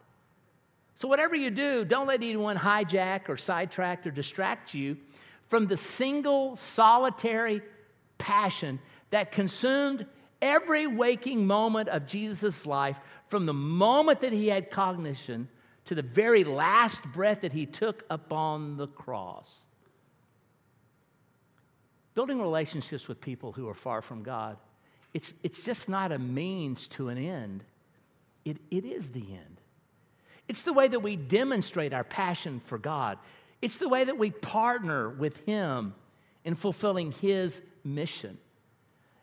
So, 0.94 1.08
whatever 1.08 1.34
you 1.34 1.50
do, 1.50 1.84
don't 1.84 2.06
let 2.06 2.22
anyone 2.22 2.56
hijack 2.56 3.28
or 3.28 3.36
sidetrack 3.36 4.06
or 4.06 4.12
distract 4.12 4.72
you 4.72 4.96
from 5.48 5.66
the 5.66 5.76
single 5.76 6.54
solitary 6.54 7.60
passion 8.18 8.78
that 9.10 9.32
consumed 9.32 10.06
every 10.40 10.86
waking 10.86 11.44
moment 11.44 11.88
of 11.88 12.06
Jesus' 12.06 12.64
life 12.64 13.00
from 13.26 13.46
the 13.46 13.52
moment 13.52 14.20
that 14.20 14.32
he 14.32 14.46
had 14.46 14.70
cognition 14.70 15.48
to 15.86 15.96
the 15.96 16.02
very 16.02 16.44
last 16.44 17.02
breath 17.12 17.40
that 17.40 17.52
he 17.52 17.66
took 17.66 18.04
upon 18.10 18.76
the 18.76 18.86
cross. 18.86 19.64
Building 22.18 22.42
relationships 22.42 23.06
with 23.06 23.20
people 23.20 23.52
who 23.52 23.68
are 23.68 23.74
far 23.74 24.02
from 24.02 24.24
God, 24.24 24.56
it's, 25.14 25.34
it's 25.44 25.62
just 25.62 25.88
not 25.88 26.10
a 26.10 26.18
means 26.18 26.88
to 26.88 27.10
an 27.10 27.16
end, 27.16 27.62
it, 28.44 28.56
it 28.72 28.84
is 28.84 29.10
the 29.10 29.20
end. 29.20 29.60
It's 30.48 30.62
the 30.62 30.72
way 30.72 30.88
that 30.88 30.98
we 30.98 31.14
demonstrate 31.14 31.92
our 31.92 32.02
passion 32.02 32.58
for 32.58 32.76
God. 32.76 33.18
It's 33.62 33.76
the 33.76 33.88
way 33.88 34.02
that 34.02 34.18
we 34.18 34.32
partner 34.32 35.08
with 35.08 35.46
Him 35.46 35.94
in 36.44 36.56
fulfilling 36.56 37.12
His 37.12 37.62
mission. 37.84 38.36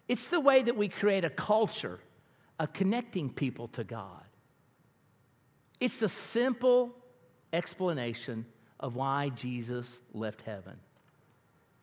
It's 0.08 0.30
the 0.30 0.40
way 0.40 0.62
that 0.62 0.78
we 0.78 0.88
create 0.88 1.26
a 1.26 1.30
culture 1.30 2.00
of 2.62 2.72
connecting 2.72 3.30
people 3.30 3.68
to 3.74 3.84
God. 3.84 4.24
It's 5.82 5.98
the 5.98 6.08
simple 6.08 6.96
explanation 7.52 8.46
of 8.80 8.96
why 8.96 9.32
Jesus 9.36 10.00
left 10.14 10.44
heaven. 10.44 10.80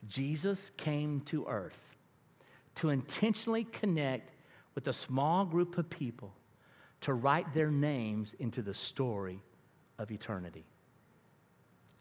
Jesus 0.09 0.71
came 0.77 1.21
to 1.23 1.47
earth 1.47 1.97
to 2.77 2.91
intentionally 2.91 3.65
connect 3.65 4.31
with 4.75 4.89
a 4.89 4.93
small 4.93 5.45
group 5.45 5.79
of 5.79 5.89
people 5.91 6.33
to 7.03 7.13
write 7.13 7.53
their 7.53 7.71
names 7.71 8.35
into 8.39 8.63
the 8.63 8.75
story 8.75 9.43
of 9.99 10.11
eternity. 10.11 10.65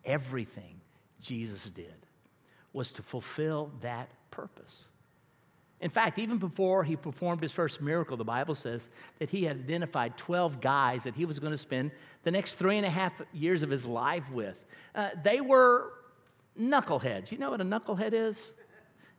Everything 0.05 0.79
Jesus 1.19 1.69
did 1.69 2.07
was 2.73 2.91
to 2.93 3.03
fulfill 3.03 3.71
that 3.81 4.09
purpose. 4.31 4.85
In 5.81 5.89
fact, 5.89 6.19
even 6.19 6.37
before 6.37 6.83
he 6.83 6.95
performed 6.95 7.41
his 7.41 7.51
first 7.51 7.81
miracle, 7.81 8.15
the 8.15 8.23
Bible 8.23 8.53
says 8.53 8.89
that 9.17 9.31
he 9.31 9.43
had 9.43 9.57
identified 9.57 10.15
12 10.15 10.61
guys 10.61 11.03
that 11.03 11.15
he 11.15 11.25
was 11.25 11.39
going 11.39 11.51
to 11.51 11.57
spend 11.57 11.91
the 12.23 12.29
next 12.29 12.53
three 12.53 12.77
and 12.77 12.85
a 12.85 12.89
half 12.89 13.19
years 13.33 13.63
of 13.63 13.71
his 13.71 13.85
life 13.85 14.31
with. 14.31 14.63
Uh, 14.93 15.09
they 15.23 15.41
were 15.41 15.91
knuckleheads. 16.59 17.31
You 17.31 17.37
know 17.37 17.51
what 17.51 17.61
a 17.61 17.65
knucklehead 17.65 18.13
is? 18.13 18.53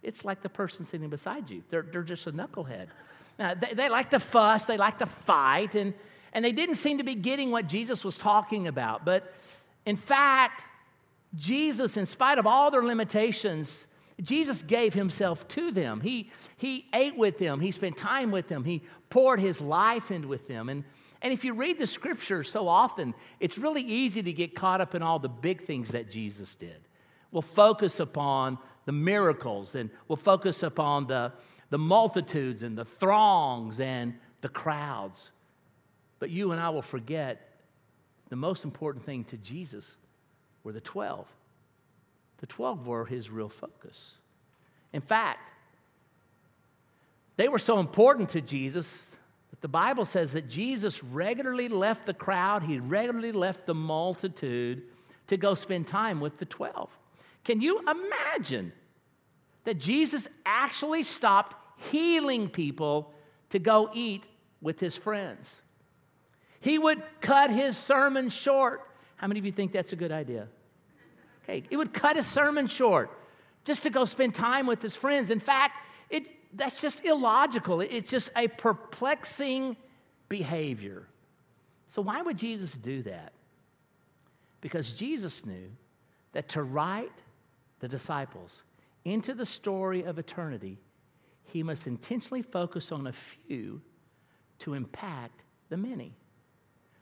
It's 0.02 0.24
like 0.24 0.42
the 0.42 0.48
person 0.48 0.84
sitting 0.84 1.08
beside 1.08 1.48
you, 1.50 1.62
they're, 1.70 1.82
they're 1.82 2.02
just 2.02 2.26
a 2.26 2.32
knucklehead. 2.32 2.88
Uh, 3.38 3.54
they, 3.54 3.74
they 3.74 3.88
like 3.88 4.10
to 4.10 4.18
fuss, 4.18 4.64
they 4.64 4.76
like 4.76 4.98
to 4.98 5.06
fight, 5.06 5.74
and, 5.74 5.94
and 6.32 6.44
they 6.44 6.52
didn't 6.52 6.74
seem 6.74 6.98
to 6.98 7.04
be 7.04 7.14
getting 7.14 7.50
what 7.50 7.66
Jesus 7.66 8.04
was 8.04 8.18
talking 8.18 8.66
about. 8.66 9.04
But 9.04 9.32
in 9.86 9.96
fact, 9.96 10.64
Jesus, 11.34 11.96
in 11.96 12.06
spite 12.06 12.38
of 12.38 12.46
all 12.46 12.70
their 12.70 12.82
limitations, 12.82 13.86
Jesus 14.20 14.62
gave 14.62 14.92
himself 14.92 15.48
to 15.48 15.70
them. 15.70 16.00
He, 16.00 16.30
he 16.56 16.86
ate 16.92 17.16
with 17.16 17.38
them, 17.38 17.60
he 17.60 17.70
spent 17.70 17.96
time 17.96 18.30
with 18.30 18.48
them, 18.48 18.64
he 18.64 18.82
poured 19.08 19.40
his 19.40 19.60
life 19.60 20.10
into 20.10 20.28
with 20.28 20.46
them. 20.46 20.68
And, 20.68 20.84
and 21.22 21.32
if 21.32 21.44
you 21.44 21.54
read 21.54 21.78
the 21.78 21.86
scripture 21.86 22.42
so 22.42 22.68
often, 22.68 23.14
it's 23.40 23.56
really 23.56 23.82
easy 23.82 24.22
to 24.22 24.32
get 24.32 24.54
caught 24.54 24.80
up 24.80 24.94
in 24.94 25.02
all 25.02 25.18
the 25.18 25.28
big 25.28 25.62
things 25.62 25.90
that 25.92 26.10
Jesus 26.10 26.54
did. 26.56 26.81
We'll 27.32 27.42
focus 27.42 27.98
upon 27.98 28.58
the 28.84 28.92
miracles 28.92 29.74
and 29.74 29.90
we'll 30.06 30.16
focus 30.16 30.62
upon 30.62 31.06
the, 31.06 31.32
the 31.70 31.78
multitudes 31.78 32.62
and 32.62 32.76
the 32.76 32.84
throngs 32.84 33.80
and 33.80 34.14
the 34.42 34.48
crowds. 34.48 35.30
But 36.18 36.30
you 36.30 36.52
and 36.52 36.60
I 36.60 36.68
will 36.68 36.82
forget 36.82 37.48
the 38.28 38.36
most 38.36 38.64
important 38.64 39.04
thing 39.04 39.24
to 39.24 39.36
Jesus 39.38 39.96
were 40.62 40.72
the 40.72 40.80
12. 40.80 41.26
The 42.38 42.46
12 42.46 42.86
were 42.86 43.04
his 43.04 43.30
real 43.30 43.48
focus. 43.48 44.12
In 44.92 45.00
fact, 45.00 45.50
they 47.36 47.48
were 47.48 47.58
so 47.58 47.78
important 47.78 48.30
to 48.30 48.40
Jesus 48.40 49.06
that 49.50 49.60
the 49.60 49.68
Bible 49.68 50.04
says 50.04 50.32
that 50.32 50.48
Jesus 50.48 51.02
regularly 51.02 51.68
left 51.68 52.06
the 52.06 52.14
crowd, 52.14 52.62
he 52.62 52.78
regularly 52.78 53.32
left 53.32 53.66
the 53.66 53.74
multitude 53.74 54.82
to 55.28 55.36
go 55.36 55.54
spend 55.54 55.86
time 55.86 56.20
with 56.20 56.38
the 56.38 56.44
12. 56.44 56.90
Can 57.44 57.60
you 57.60 57.80
imagine 57.80 58.72
that 59.64 59.78
Jesus 59.78 60.28
actually 60.44 61.04
stopped 61.04 61.56
healing 61.90 62.48
people 62.48 63.12
to 63.50 63.58
go 63.58 63.90
eat 63.92 64.26
with 64.60 64.80
his 64.80 64.96
friends. 64.96 65.62
He 66.60 66.78
would 66.78 67.02
cut 67.20 67.50
his 67.50 67.76
sermon 67.76 68.30
short. 68.30 68.88
How 69.16 69.26
many 69.26 69.40
of 69.40 69.46
you 69.46 69.52
think 69.52 69.72
that's 69.72 69.92
a 69.92 69.96
good 69.96 70.12
idea? 70.12 70.48
Okay, 71.44 71.64
he 71.68 71.76
would 71.76 71.92
cut 71.92 72.16
his 72.16 72.26
sermon 72.26 72.68
short 72.68 73.10
just 73.64 73.82
to 73.82 73.90
go 73.90 74.04
spend 74.04 74.34
time 74.34 74.66
with 74.66 74.80
his 74.80 74.94
friends. 74.94 75.30
In 75.30 75.40
fact, 75.40 75.74
it, 76.08 76.30
that's 76.54 76.80
just 76.80 77.04
illogical. 77.04 77.80
It's 77.80 78.08
just 78.08 78.30
a 78.36 78.48
perplexing 78.48 79.76
behavior. 80.28 81.06
So, 81.88 82.00
why 82.00 82.22
would 82.22 82.38
Jesus 82.38 82.74
do 82.74 83.02
that? 83.02 83.32
Because 84.60 84.92
Jesus 84.92 85.44
knew 85.44 85.70
that 86.32 86.48
to 86.50 86.62
write 86.62 87.12
the 87.82 87.88
disciples 87.88 88.62
into 89.04 89.34
the 89.34 89.44
story 89.44 90.04
of 90.04 90.16
eternity, 90.16 90.78
he 91.42 91.64
must 91.64 91.88
intentionally 91.88 92.40
focus 92.40 92.92
on 92.92 93.08
a 93.08 93.12
few 93.12 93.82
to 94.60 94.74
impact 94.74 95.42
the 95.68 95.76
many. 95.76 96.14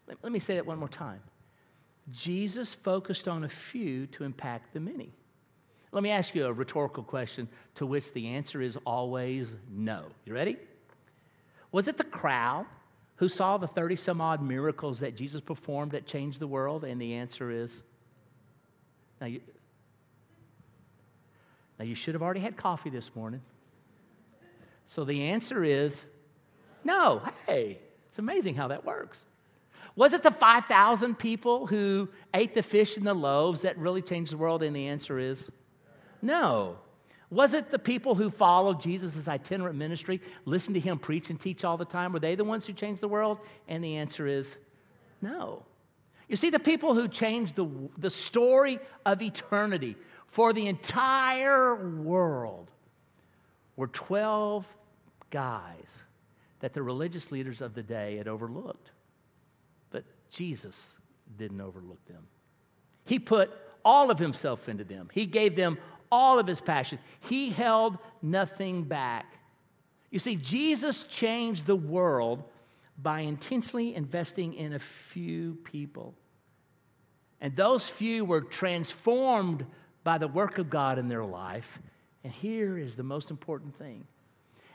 Let, 0.09 0.17
let 0.23 0.33
me 0.33 0.39
say 0.39 0.55
that 0.55 0.65
one 0.65 0.79
more 0.79 0.89
time. 0.89 1.21
Jesus 2.11 2.73
focused 2.73 3.29
on 3.29 3.45
a 3.45 3.49
few 3.49 4.07
to 4.07 4.25
impact 4.25 4.73
the 4.73 4.81
many. 4.81 5.13
Let 5.93 6.03
me 6.03 6.11
ask 6.11 6.35
you 6.35 6.47
a 6.47 6.53
rhetorical 6.53 7.03
question 7.03 7.47
to 7.75 7.85
which 7.85 8.13
the 8.15 8.29
answer 8.29 8.63
is 8.63 8.79
always 8.87 9.55
no. 9.71 10.07
You 10.25 10.33
ready? 10.33 10.57
Was 11.73 11.89
it 11.89 11.99
the 11.99 12.05
crowd 12.05 12.65
who 13.17 13.29
saw 13.29 13.59
the 13.59 13.67
30 13.67 13.97
some 13.97 14.23
odd 14.23 14.43
miracles 14.43 15.01
that 15.01 15.15
Jesus 15.15 15.43
performed 15.43 15.93
that 15.93 16.07
changed 16.07 16.41
the 16.41 16.47
world? 16.47 16.85
And 16.85 16.99
the 16.99 17.13
answer 17.13 17.51
is 17.51 17.83
now, 19.21 19.29
now 21.81 21.87
you 21.87 21.95
should 21.95 22.13
have 22.13 22.21
already 22.21 22.41
had 22.41 22.59
coffee 22.59 22.91
this 22.91 23.17
morning. 23.17 23.41
So 24.85 25.03
the 25.03 25.23
answer 25.29 25.65
is 25.65 26.05
no. 26.85 27.23
Hey, 27.47 27.79
it's 28.07 28.19
amazing 28.19 28.55
how 28.55 28.69
that 28.69 28.85
works. 28.85 29.25
Was 29.97 30.13
it 30.13 30.23
the 30.23 30.31
5,000 30.31 31.19
people 31.19 31.67
who 31.67 32.11
ate 32.35 32.55
the 32.55 32.63
fish 32.63 32.99
and 32.99 33.07
the 33.07 33.15
loaves 33.15 33.63
that 33.63 33.79
really 33.79 34.03
changed 34.03 34.31
the 34.31 34.37
world? 34.37 34.63
And 34.63 34.77
the 34.77 34.89
answer 34.89 35.19
is 35.19 35.51
no. 36.21 36.77
Was 37.31 37.55
it 37.55 37.71
the 37.71 37.79
people 37.79 38.15
who 38.15 38.29
followed 38.29 38.83
Jesus' 38.83 39.27
itinerant 39.27 39.79
ministry, 39.79 40.21
listened 40.45 40.75
to 40.75 40.81
him 40.81 40.99
preach 40.99 41.31
and 41.31 41.41
teach 41.41 41.65
all 41.65 41.79
the 41.79 41.87
time? 41.87 42.13
Were 42.13 42.21
they 42.21 42.35
the 42.35 42.45
ones 42.45 42.67
who 42.67 42.75
changed 42.75 43.01
the 43.01 43.09
world? 43.09 43.39
And 43.69 43.83
the 43.83 43.97
answer 43.97 44.27
is 44.27 44.59
no. 45.23 45.63
You 46.29 46.37
see, 46.37 46.51
the 46.51 46.61
people 46.61 46.93
who 46.93 47.09
changed 47.09 47.57
the, 47.57 47.67
the 47.97 48.11
story 48.11 48.81
of 49.07 49.23
eternity 49.23 49.97
for 50.31 50.53
the 50.53 50.69
entire 50.69 51.75
world 51.75 52.71
were 53.77 53.89
12 53.89 54.67
guys 55.31 56.05
that 56.61 56.73
the 56.73 56.83
religious 56.83 57.33
leaders 57.33 57.61
of 57.61 57.75
the 57.75 57.83
day 57.83 58.17
had 58.17 58.29
overlooked. 58.29 58.93
But 59.91 60.05
Jesus 60.31 60.97
didn't 61.37 61.61
overlook 61.61 62.05
them. 62.07 62.23
He 63.05 63.19
put 63.19 63.51
all 63.85 64.11
of 64.11 64.19
himself 64.19 64.69
into 64.69 64.85
them, 64.85 65.09
He 65.13 65.27
gave 65.27 65.57
them 65.57 65.79
all 66.13 66.39
of 66.39 66.47
his 66.47 66.61
passion. 66.61 66.99
He 67.21 67.51
held 67.51 67.99
nothing 68.23 68.85
back. 68.85 69.27
You 70.11 70.19
see, 70.19 70.37
Jesus 70.37 71.05
changed 71.05 71.67
the 71.67 71.77
world 71.77 72.43
by 73.01 73.21
intensely 73.21 73.95
investing 73.95 74.55
in 74.55 74.73
a 74.73 74.79
few 74.79 75.55
people. 75.65 76.15
And 77.41 77.57
those 77.57 77.89
few 77.89 78.25
were 78.25 78.41
transformed 78.41 79.65
by 80.05 80.19
the 80.19 80.29
work 80.29 80.59
of 80.59 80.71
God 80.71 80.99
in 80.99 81.09
their 81.09 81.25
life. 81.25 81.81
And 82.25 82.33
here 82.33 82.79
is 82.79 82.97
the 82.97 83.03
most 83.03 83.31
important 83.31 83.77
thing. 83.79 84.07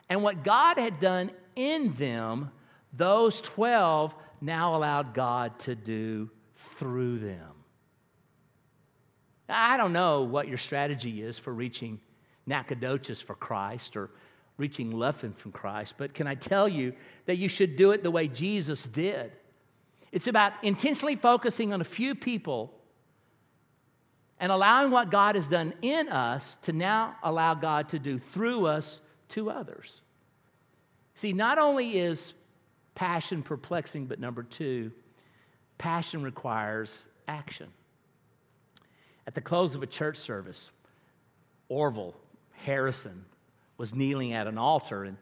And 0.09 0.23
what 0.23 0.43
God 0.43 0.77
had 0.77 0.99
done 0.99 1.31
in 1.55 1.93
them, 1.93 2.51
those 2.93 3.41
12 3.41 4.15
now 4.41 4.75
allowed 4.75 5.13
God 5.13 5.57
to 5.59 5.75
do 5.75 6.29
through 6.55 7.19
them. 7.19 7.51
I 9.47 9.77
don't 9.77 9.93
know 9.93 10.23
what 10.23 10.47
your 10.47 10.57
strategy 10.57 11.21
is 11.21 11.37
for 11.37 11.53
reaching 11.53 11.99
Nacogdoches 12.47 13.21
for 13.21 13.35
Christ 13.35 13.95
or 13.95 14.11
reaching 14.57 14.91
Lufkin 14.91 15.35
from 15.35 15.51
Christ, 15.51 15.95
but 15.97 16.13
can 16.13 16.27
I 16.27 16.35
tell 16.35 16.67
you 16.67 16.93
that 17.25 17.37
you 17.37 17.49
should 17.49 17.75
do 17.75 17.91
it 17.91 18.03
the 18.03 18.11
way 18.11 18.27
Jesus 18.27 18.87
did? 18.87 19.31
It's 20.11 20.27
about 20.27 20.53
intensely 20.63 21.15
focusing 21.15 21.73
on 21.73 21.81
a 21.81 21.85
few 21.85 22.15
people 22.15 22.73
and 24.45 24.51
allowing 24.51 24.91
what 24.91 25.09
God 25.09 25.33
has 25.33 25.47
done 25.47 25.73
in 25.81 26.07
us 26.07 26.59
to 26.61 26.71
now 26.71 27.15
allow 27.23 27.55
God 27.55 27.89
to 27.89 27.97
do 27.97 28.19
through 28.19 28.67
us 28.67 29.01
to 29.29 29.49
others. 29.49 30.01
See, 31.15 31.33
not 31.33 31.57
only 31.57 31.97
is 31.97 32.33
passion 32.93 33.41
perplexing, 33.41 34.05
but 34.05 34.19
number 34.19 34.43
two, 34.43 34.91
passion 35.79 36.21
requires 36.21 36.95
action. 37.27 37.69
At 39.25 39.33
the 39.33 39.41
close 39.41 39.73
of 39.73 39.81
a 39.81 39.87
church 39.87 40.17
service, 40.17 40.69
Orville 41.67 42.13
Harrison 42.51 43.25
was 43.79 43.95
kneeling 43.95 44.33
at 44.33 44.45
an 44.45 44.59
altar 44.59 45.05
and 45.05 45.17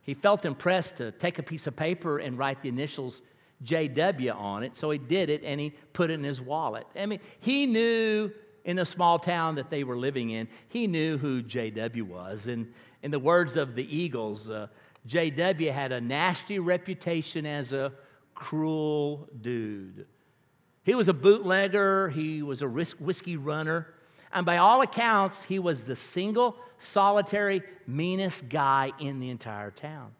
he 0.00 0.14
felt 0.14 0.46
impressed 0.46 0.96
to 0.96 1.12
take 1.12 1.38
a 1.38 1.42
piece 1.42 1.66
of 1.66 1.76
paper 1.76 2.16
and 2.16 2.38
write 2.38 2.62
the 2.62 2.70
initials 2.70 3.20
JW 3.62 4.34
on 4.34 4.62
it. 4.62 4.76
So 4.76 4.90
he 4.90 4.96
did 4.96 5.28
it 5.28 5.44
and 5.44 5.60
he 5.60 5.74
put 5.92 6.10
it 6.10 6.14
in 6.14 6.24
his 6.24 6.40
wallet. 6.40 6.86
I 6.96 7.04
mean, 7.04 7.20
he 7.38 7.66
knew 7.66 8.32
in 8.64 8.76
the 8.76 8.84
small 8.84 9.18
town 9.18 9.56
that 9.56 9.70
they 9.70 9.84
were 9.84 9.96
living 9.96 10.30
in, 10.30 10.48
he 10.68 10.86
knew 10.86 11.18
who 11.18 11.42
JW 11.42 12.02
was. 12.02 12.46
And 12.46 12.72
in 13.02 13.10
the 13.10 13.18
words 13.18 13.56
of 13.56 13.74
the 13.74 13.96
Eagles, 13.96 14.50
uh, 14.50 14.68
JW 15.06 15.72
had 15.72 15.92
a 15.92 16.00
nasty 16.00 16.58
reputation 16.58 17.44
as 17.44 17.72
a 17.72 17.92
cruel 18.34 19.28
dude. 19.40 20.06
He 20.84 20.94
was 20.94 21.08
a 21.08 21.14
bootlegger, 21.14 22.08
he 22.10 22.42
was 22.42 22.62
a 22.62 22.68
whiskey 22.68 23.36
runner, 23.36 23.94
and 24.32 24.46
by 24.46 24.56
all 24.56 24.80
accounts, 24.80 25.44
he 25.44 25.58
was 25.58 25.84
the 25.84 25.94
single, 25.94 26.56
solitary, 26.78 27.62
meanest 27.86 28.48
guy 28.48 28.92
in 28.98 29.20
the 29.20 29.30
entire 29.30 29.70
town. 29.70 30.12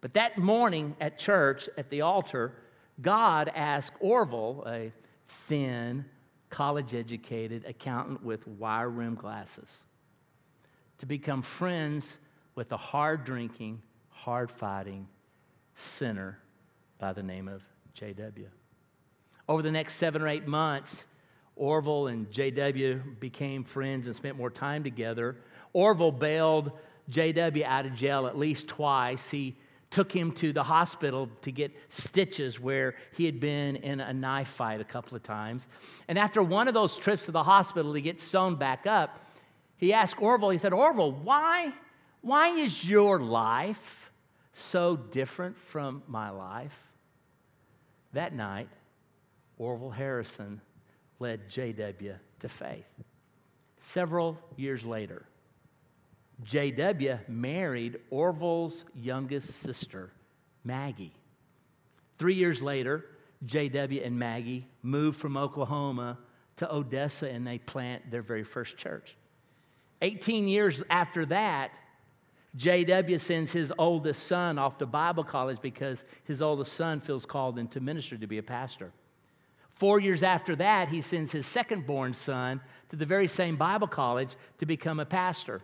But 0.00 0.14
that 0.14 0.38
morning 0.38 0.94
at 1.00 1.18
church, 1.18 1.68
at 1.76 1.90
the 1.90 2.02
altar, 2.02 2.52
God 3.00 3.50
asked 3.54 3.94
Orville, 4.00 4.64
a 4.66 4.92
thin, 5.26 6.04
college 6.50 6.94
educated 6.94 7.64
accountant 7.66 8.24
with 8.24 8.46
wire 8.46 8.88
rimmed 8.88 9.18
glasses, 9.18 9.80
to 10.98 11.06
become 11.06 11.42
friends 11.42 12.16
with 12.54 12.72
a 12.72 12.76
hard 12.76 13.24
drinking, 13.24 13.80
hard 14.10 14.50
fighting 14.50 15.08
sinner 15.76 16.38
by 16.98 17.12
the 17.12 17.22
name 17.22 17.48
of 17.48 17.62
J.W. 17.94 18.48
Over 19.48 19.62
the 19.62 19.70
next 19.70 19.94
seven 19.94 20.22
or 20.22 20.28
eight 20.28 20.46
months, 20.46 21.06
Orville 21.56 22.06
and 22.06 22.30
JW 22.30 23.18
became 23.18 23.64
friends 23.64 24.06
and 24.06 24.14
spent 24.14 24.36
more 24.36 24.50
time 24.50 24.84
together. 24.84 25.36
Orville 25.72 26.12
bailed 26.12 26.72
JW 27.10 27.62
out 27.64 27.86
of 27.86 27.94
jail 27.94 28.26
at 28.26 28.38
least 28.38 28.68
twice. 28.68 29.30
He 29.30 29.56
took 29.90 30.12
him 30.12 30.32
to 30.32 30.52
the 30.52 30.62
hospital 30.62 31.30
to 31.42 31.50
get 31.50 31.72
stitches 31.88 32.60
where 32.60 32.94
he 33.16 33.24
had 33.24 33.40
been 33.40 33.76
in 33.76 34.00
a 34.00 34.12
knife 34.12 34.48
fight 34.48 34.80
a 34.80 34.84
couple 34.84 35.16
of 35.16 35.22
times. 35.22 35.68
And 36.08 36.18
after 36.18 36.42
one 36.42 36.68
of 36.68 36.74
those 36.74 36.96
trips 36.96 37.24
to 37.24 37.32
the 37.32 37.42
hospital 37.42 37.94
to 37.94 38.00
get 38.00 38.20
sewn 38.20 38.56
back 38.56 38.86
up, 38.86 39.32
he 39.76 39.92
asked 39.92 40.20
Orville, 40.20 40.50
he 40.50 40.58
said, 40.58 40.72
Orville, 40.72 41.12
why, 41.12 41.72
why 42.20 42.48
is 42.50 42.86
your 42.88 43.18
life 43.18 44.10
so 44.52 44.96
different 44.96 45.56
from 45.56 46.02
my 46.06 46.30
life? 46.30 46.76
That 48.12 48.34
night, 48.34 48.68
Orville 49.56 49.90
Harrison 49.90 50.60
led 51.18 51.48
JW 51.48 52.16
to 52.40 52.48
faith. 52.48 52.86
Several 53.78 54.38
years 54.56 54.84
later, 54.84 55.24
JW 56.44 57.28
married 57.28 57.98
Orville's 58.10 58.84
youngest 58.94 59.50
sister, 59.50 60.10
Maggie. 60.64 61.12
Three 62.18 62.34
years 62.34 62.62
later, 62.62 63.06
JW 63.46 64.04
and 64.06 64.18
Maggie 64.18 64.66
moved 64.82 65.20
from 65.20 65.36
Oklahoma 65.36 66.18
to 66.56 66.72
Odessa 66.72 67.28
and 67.28 67.46
they 67.46 67.58
plant 67.58 68.10
their 68.10 68.22
very 68.22 68.42
first 68.42 68.76
church. 68.76 69.16
18 70.02 70.48
years 70.48 70.82
after 70.90 71.26
that, 71.26 71.76
JW 72.56 73.20
sends 73.20 73.52
his 73.52 73.72
oldest 73.78 74.26
son 74.26 74.58
off 74.58 74.78
to 74.78 74.86
Bible 74.86 75.24
college 75.24 75.60
because 75.60 76.04
his 76.24 76.40
oldest 76.40 76.72
son 76.72 77.00
feels 77.00 77.26
called 77.26 77.58
into 77.58 77.80
ministry 77.80 78.18
to 78.18 78.26
be 78.26 78.38
a 78.38 78.42
pastor. 78.42 78.92
Four 79.70 80.00
years 80.00 80.24
after 80.24 80.56
that, 80.56 80.88
he 80.88 81.00
sends 81.00 81.30
his 81.30 81.46
second 81.46 81.86
born 81.86 82.14
son 82.14 82.60
to 82.88 82.96
the 82.96 83.06
very 83.06 83.28
same 83.28 83.54
Bible 83.56 83.86
college 83.86 84.34
to 84.58 84.66
become 84.66 84.98
a 84.98 85.06
pastor. 85.06 85.62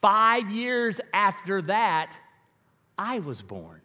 Five 0.00 0.50
years 0.50 1.00
after 1.12 1.62
that, 1.62 2.16
I 2.96 3.18
was 3.20 3.42
born. 3.42 3.80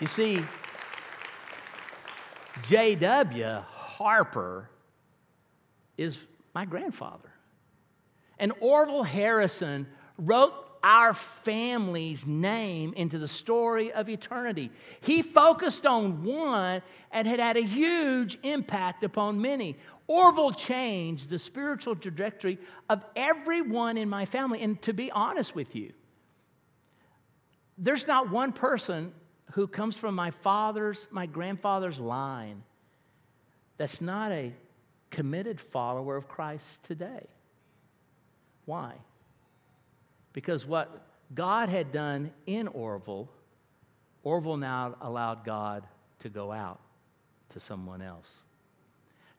You 0.00 0.06
see, 0.06 0.40
J.W. 2.64 3.62
Harper 3.68 4.68
is 5.96 6.18
my 6.54 6.64
grandfather. 6.64 7.32
And 8.38 8.52
Orville 8.60 9.04
Harrison 9.04 9.86
wrote 10.18 10.52
our 10.82 11.14
family's 11.14 12.26
name 12.26 12.92
into 12.94 13.18
the 13.18 13.28
story 13.28 13.92
of 13.92 14.08
eternity. 14.08 14.70
He 15.00 15.22
focused 15.22 15.86
on 15.86 16.24
one 16.24 16.82
and 17.12 17.28
had 17.28 17.38
had 17.38 17.56
a 17.56 17.62
huge 17.62 18.38
impact 18.42 19.04
upon 19.04 19.40
many. 19.40 19.76
Orville 20.12 20.50
changed 20.50 21.30
the 21.30 21.38
spiritual 21.38 21.96
trajectory 21.96 22.58
of 22.90 23.02
everyone 23.16 23.96
in 23.96 24.10
my 24.10 24.26
family. 24.26 24.60
And 24.60 24.80
to 24.82 24.92
be 24.92 25.10
honest 25.10 25.54
with 25.54 25.74
you, 25.74 25.94
there's 27.78 28.06
not 28.06 28.30
one 28.30 28.52
person 28.52 29.12
who 29.52 29.66
comes 29.66 29.96
from 29.96 30.14
my 30.14 30.30
father's, 30.30 31.08
my 31.10 31.24
grandfather's 31.24 31.98
line 31.98 32.62
that's 33.78 34.02
not 34.02 34.32
a 34.32 34.52
committed 35.10 35.58
follower 35.58 36.18
of 36.18 36.28
Christ 36.28 36.84
today. 36.84 37.26
Why? 38.66 38.92
Because 40.34 40.66
what 40.66 41.06
God 41.34 41.70
had 41.70 41.90
done 41.90 42.32
in 42.44 42.68
Orville, 42.68 43.30
Orville 44.22 44.58
now 44.58 44.94
allowed 45.00 45.46
God 45.46 45.84
to 46.18 46.28
go 46.28 46.52
out 46.52 46.80
to 47.54 47.60
someone 47.60 48.02
else. 48.02 48.42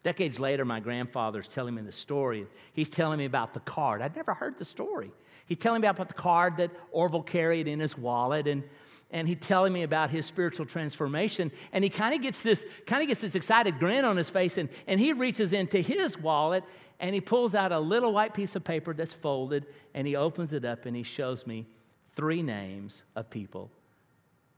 Decades 0.04 0.40
later, 0.40 0.66
my 0.66 0.80
grandfather's 0.80 1.48
telling 1.48 1.76
me 1.76 1.82
the 1.82 1.92
story. 1.92 2.46
He's 2.74 2.90
telling 2.90 3.20
me 3.20 3.26
about 3.26 3.54
the 3.54 3.62
card. 3.62 4.02
I'd 4.02 4.16
never 4.16 4.34
heard 4.34 4.58
the 4.58 4.66
story. 4.66 5.12
He's 5.46 5.58
telling 5.58 5.82
me 5.82 5.88
about 5.88 6.08
the 6.08 6.14
card 6.14 6.58
that 6.58 6.72
Orville 6.92 7.24
carried 7.24 7.68
in 7.68 7.80
his 7.80 7.98
wallet, 7.98 8.48
and, 8.48 8.64
and 9.12 9.28
he's 9.28 9.40
telling 9.40 9.72
me 9.72 9.84
about 9.84 10.10
his 10.10 10.26
spiritual 10.26 10.66
transformation. 10.66 11.52
And 11.72 11.84
he 11.84 11.90
kind 11.90 12.14
of 12.14 12.22
gets 12.22 12.44
this 12.44 12.66
kind 12.86 13.02
of 13.02 13.08
gets 13.08 13.22
this 13.22 13.36
excited 13.36 13.80
grin 13.80 14.04
on 14.06 14.18
his 14.18 14.30
face, 14.30 14.58
and, 14.58 14.70
and 14.88 15.00
he 15.00 15.14
reaches 15.14 15.54
into 15.54 15.80
his 15.80 16.18
wallet 16.20 16.64
and 17.00 17.14
he 17.14 17.20
pulls 17.20 17.54
out 17.54 17.74
a 17.74 17.80
little 17.80 18.14
white 18.14 18.34
piece 18.34 18.56
of 18.56 18.64
paper 18.64 18.94
that's 18.94 19.14
folded 19.14 19.66
and 19.94 20.08
he 20.08 20.16
opens 20.16 20.54
it 20.54 20.64
up 20.64 20.86
and 20.86 20.96
he 20.96 21.04
shows 21.04 21.46
me 21.46 21.68
three 22.16 22.42
names 22.42 23.04
of 23.16 23.30
people 23.30 23.70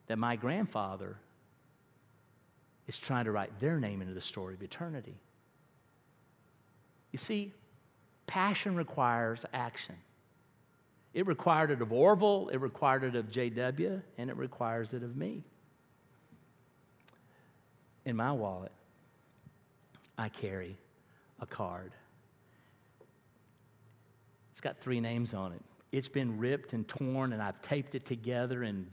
that 0.05 0.17
my 0.17 0.35
grandfather 0.35 1.17
is 2.87 2.99
trying 2.99 3.25
to 3.25 3.31
write 3.31 3.59
their 3.59 3.79
name 3.79 3.99
into 3.99 4.13
the 4.13 4.21
story 4.21 4.53
of 4.53 4.61
eternity. 4.61 5.15
You 7.15 7.17
see, 7.17 7.53
passion 8.27 8.75
requires 8.75 9.45
action. 9.53 9.95
It 11.13 11.25
required 11.25 11.71
it 11.71 11.81
of 11.81 11.93
Orville, 11.93 12.49
it 12.51 12.57
required 12.57 13.05
it 13.05 13.15
of 13.15 13.31
JW, 13.31 14.01
and 14.17 14.29
it 14.29 14.35
requires 14.35 14.93
it 14.93 15.01
of 15.01 15.15
me. 15.15 15.45
In 18.03 18.17
my 18.17 18.33
wallet, 18.33 18.73
I 20.17 20.27
carry 20.27 20.75
a 21.39 21.45
card. 21.45 21.93
It's 24.51 24.59
got 24.59 24.81
three 24.81 24.99
names 24.99 25.33
on 25.33 25.53
it 25.53 25.61
it's 25.93 26.09
been 26.09 26.37
ripped 26.37 26.73
and 26.73 26.85
torn, 26.85 27.31
and 27.31 27.41
I've 27.41 27.61
taped 27.61 27.95
it 27.95 28.03
together 28.03 28.63
and 28.63 28.87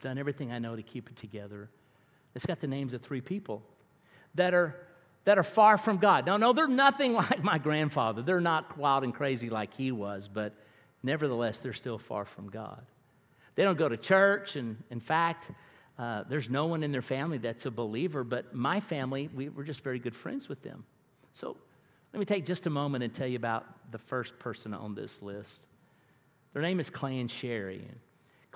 done 0.00 0.16
everything 0.16 0.50
I 0.50 0.60
know 0.60 0.76
to 0.76 0.82
keep 0.82 1.10
it 1.10 1.16
together. 1.16 1.68
It's 2.34 2.46
got 2.46 2.60
the 2.60 2.68
names 2.68 2.94
of 2.94 3.02
three 3.02 3.20
people 3.20 3.62
that 4.34 4.54
are, 4.54 4.85
that 5.26 5.38
are 5.38 5.42
far 5.42 5.76
from 5.76 5.98
God. 5.98 6.24
Now, 6.24 6.36
no, 6.36 6.52
they're 6.52 6.68
nothing 6.68 7.12
like 7.12 7.42
my 7.42 7.58
grandfather. 7.58 8.22
They're 8.22 8.40
not 8.40 8.78
wild 8.78 9.04
and 9.04 9.12
crazy 9.12 9.50
like 9.50 9.74
he 9.74 9.92
was, 9.92 10.28
but 10.28 10.54
nevertheless, 11.02 11.58
they're 11.58 11.74
still 11.74 11.98
far 11.98 12.24
from 12.24 12.48
God. 12.48 12.80
They 13.56 13.64
don't 13.64 13.76
go 13.76 13.88
to 13.88 13.96
church, 13.96 14.56
and 14.56 14.82
in 14.90 15.00
fact, 15.00 15.50
uh, 15.98 16.24
there's 16.28 16.48
no 16.48 16.66
one 16.66 16.82
in 16.82 16.92
their 16.92 17.02
family 17.02 17.38
that's 17.38 17.66
a 17.66 17.70
believer, 17.70 18.22
but 18.22 18.54
my 18.54 18.80
family, 18.80 19.28
we, 19.34 19.48
we're 19.48 19.64
just 19.64 19.82
very 19.82 19.98
good 19.98 20.14
friends 20.14 20.48
with 20.48 20.62
them. 20.62 20.84
So 21.32 21.56
let 22.12 22.20
me 22.20 22.26
take 22.26 22.44
just 22.44 22.66
a 22.66 22.70
moment 22.70 23.02
and 23.02 23.12
tell 23.12 23.26
you 23.26 23.36
about 23.36 23.66
the 23.90 23.98
first 23.98 24.38
person 24.38 24.74
on 24.74 24.94
this 24.94 25.22
list. 25.22 25.66
Their 26.52 26.62
name 26.62 26.80
is 26.80 26.88
Clay 26.88 27.18
and 27.18 27.30
Sherry. 27.30 27.84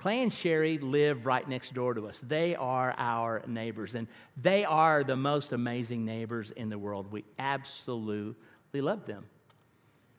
Clay 0.01 0.23
and 0.23 0.33
Sherry 0.33 0.79
live 0.79 1.27
right 1.27 1.47
next 1.47 1.75
door 1.75 1.93
to 1.93 2.07
us. 2.07 2.19
They 2.27 2.55
are 2.55 2.95
our 2.97 3.43
neighbors, 3.45 3.93
and 3.93 4.07
they 4.35 4.65
are 4.65 5.03
the 5.03 5.15
most 5.15 5.51
amazing 5.51 6.05
neighbors 6.05 6.49
in 6.49 6.69
the 6.69 6.79
world. 6.79 7.11
We 7.11 7.23
absolutely 7.37 8.35
love 8.81 9.05
them. 9.05 9.25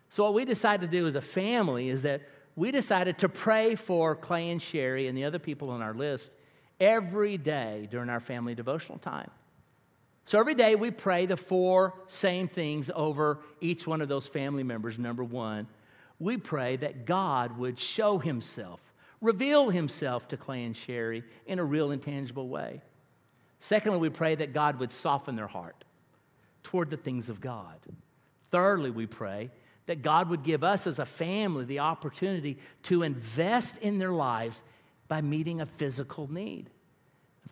So, 0.08 0.22
what 0.22 0.34
we 0.34 0.44
decided 0.44 0.88
to 0.88 0.96
do 0.96 1.08
as 1.08 1.16
a 1.16 1.20
family 1.20 1.88
is 1.88 2.02
that 2.02 2.22
we 2.54 2.70
decided 2.70 3.18
to 3.18 3.28
pray 3.28 3.74
for 3.74 4.14
Clay 4.14 4.50
and 4.50 4.62
Sherry 4.62 5.08
and 5.08 5.18
the 5.18 5.24
other 5.24 5.40
people 5.40 5.70
on 5.70 5.82
our 5.82 5.94
list 5.94 6.32
every 6.78 7.36
day 7.36 7.88
during 7.90 8.08
our 8.08 8.20
family 8.20 8.54
devotional 8.54 8.98
time. 8.98 9.30
So 10.26 10.38
every 10.38 10.54
day 10.54 10.76
we 10.76 10.92
pray 10.92 11.26
the 11.26 11.36
four 11.36 11.94
same 12.06 12.46
things 12.46 12.88
over 12.94 13.40
each 13.60 13.86
one 13.86 14.00
of 14.00 14.08
those 14.08 14.26
family 14.28 14.62
members. 14.62 14.98
Number 14.98 15.24
one, 15.24 15.66
we 16.20 16.36
pray 16.36 16.76
that 16.76 17.04
God 17.04 17.58
would 17.58 17.78
show 17.78 18.18
himself, 18.18 18.80
reveal 19.22 19.70
himself 19.70 20.28
to 20.28 20.36
Clay 20.36 20.64
and 20.64 20.76
Sherry 20.76 21.24
in 21.46 21.58
a 21.58 21.64
real 21.64 21.92
and 21.92 22.02
tangible 22.02 22.48
way. 22.48 22.82
Secondly, 23.60 23.98
we 23.98 24.10
pray 24.10 24.34
that 24.34 24.52
God 24.52 24.78
would 24.80 24.92
soften 24.92 25.36
their 25.36 25.46
heart 25.46 25.84
toward 26.64 26.90
the 26.90 26.96
things 26.96 27.28
of 27.30 27.40
God. 27.40 27.78
Thirdly, 28.50 28.90
we 28.90 29.06
pray 29.06 29.50
that 29.86 30.02
God 30.02 30.28
would 30.28 30.42
give 30.42 30.62
us 30.62 30.86
as 30.86 30.98
a 30.98 31.06
family 31.06 31.64
the 31.64 31.78
opportunity 31.78 32.58
to 32.84 33.02
invest 33.02 33.78
in 33.78 33.98
their 33.98 34.12
lives 34.12 34.62
by 35.08 35.20
meeting 35.20 35.60
a 35.60 35.66
physical 35.66 36.30
need. 36.30 36.70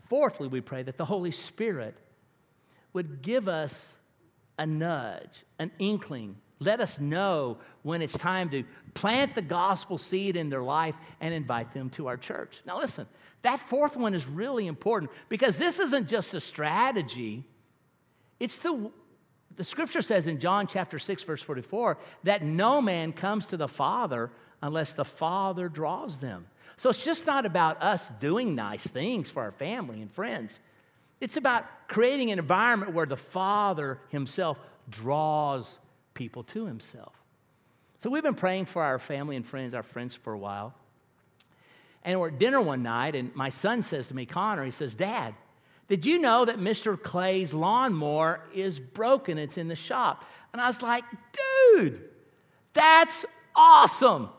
Fourthly, 0.09 0.49
we 0.49 0.61
pray 0.61 0.83
that 0.83 0.97
the 0.97 1.05
Holy 1.05 1.31
Spirit 1.31 1.97
would 2.93 3.23
give 3.23 3.49
us 3.49 3.95
a 4.59 4.67
nudge, 4.67 5.45
an 5.59 5.71
inkling. 5.79 6.37
Let 6.61 6.81
us 6.81 7.01
know 7.01 7.59
when 7.83 8.03
it's 8.03 8.17
time 8.17 8.51
to 8.51 8.65
plant 8.95 9.35
the 9.35 9.43
gospel 9.43 9.99
seed 9.99 10.37
in 10.37 10.51
their 10.51 10.63
life 10.63 10.95
and 11.21 11.33
invite 11.35 11.73
them 11.73 11.91
to 11.91 12.07
our 12.07 12.17
church. 12.17 12.61
Now, 12.67 12.79
listen, 12.79 13.07
that 13.43 13.61
fourth 13.61 13.97
one 13.97 14.15
is 14.15 14.27
really 14.27 14.67
important 14.67 15.11
because 15.29 15.57
this 15.57 15.79
isn't 15.79 16.09
just 16.09 16.35
a 16.35 16.41
strategy, 16.41 17.45
it's 18.39 18.59
the 18.59 18.91
the 19.57 19.65
scripture 19.65 20.01
says 20.01 20.27
in 20.27 20.39
John 20.39 20.67
chapter 20.67 20.99
6, 20.99 21.23
verse 21.25 21.43
44, 21.43 21.99
that 22.23 22.43
no 22.43 22.81
man 22.81 23.13
comes 23.13 23.49
to 23.49 23.59
the 23.59 23.69
Father 23.69 24.31
unless 24.63 24.95
the 24.95 25.05
Father 25.05 25.69
draws 25.69 26.17
them. 26.17 26.47
So 26.79 26.89
it's 26.89 27.05
just 27.05 27.27
not 27.27 27.45
about 27.45 27.83
us 27.83 28.11
doing 28.21 28.55
nice 28.55 28.87
things 28.87 29.29
for 29.29 29.43
our 29.43 29.51
family 29.51 30.01
and 30.01 30.11
friends. 30.11 30.61
It's 31.21 31.37
about 31.37 31.67
creating 31.89 32.31
an 32.31 32.39
environment 32.39 32.95
where 32.95 33.05
the 33.05 33.19
Father 33.19 33.99
Himself 34.09 34.59
draws 34.89 35.77
people 36.15 36.43
to 36.45 36.67
Himself. 36.67 37.15
So 37.99 38.09
we've 38.09 38.23
been 38.23 38.35
praying 38.35 38.67
for 38.67 38.83
our 38.83 38.99
family 38.99 39.37
and 39.37 39.47
friends, 39.47 39.75
our 39.75 39.83
friends 39.83 40.15
for 40.15 40.33
a 40.33 40.39
while. 40.39 40.75
And 42.03 42.19
we're 42.19 42.29
at 42.29 42.39
dinner 42.39 42.61
one 42.61 42.83
night, 42.83 43.15
and 43.15 43.35
my 43.35 43.51
son 43.51 43.83
says 43.83 44.09
to 44.09 44.15
me, 44.15 44.25
Connor, 44.25 44.65
he 44.65 44.71
says, 44.71 44.95
Dad, 44.95 45.35
did 45.89 46.07
you 46.07 46.19
know 46.19 46.45
that 46.45 46.57
Mr. 46.57 47.01
Clay's 47.01 47.53
lawnmower 47.53 48.41
is 48.55 48.81
broken? 48.81 49.39
It's 49.39 49.59
in 49.59 49.69
the 49.69 49.77
shop. 49.77 50.25
And 50.53 50.63
I 50.63 50.67
was 50.67 50.83
like, 50.83 51.05
Dude, 51.75 52.03
that's 52.73 53.27
awesome. 53.55 54.31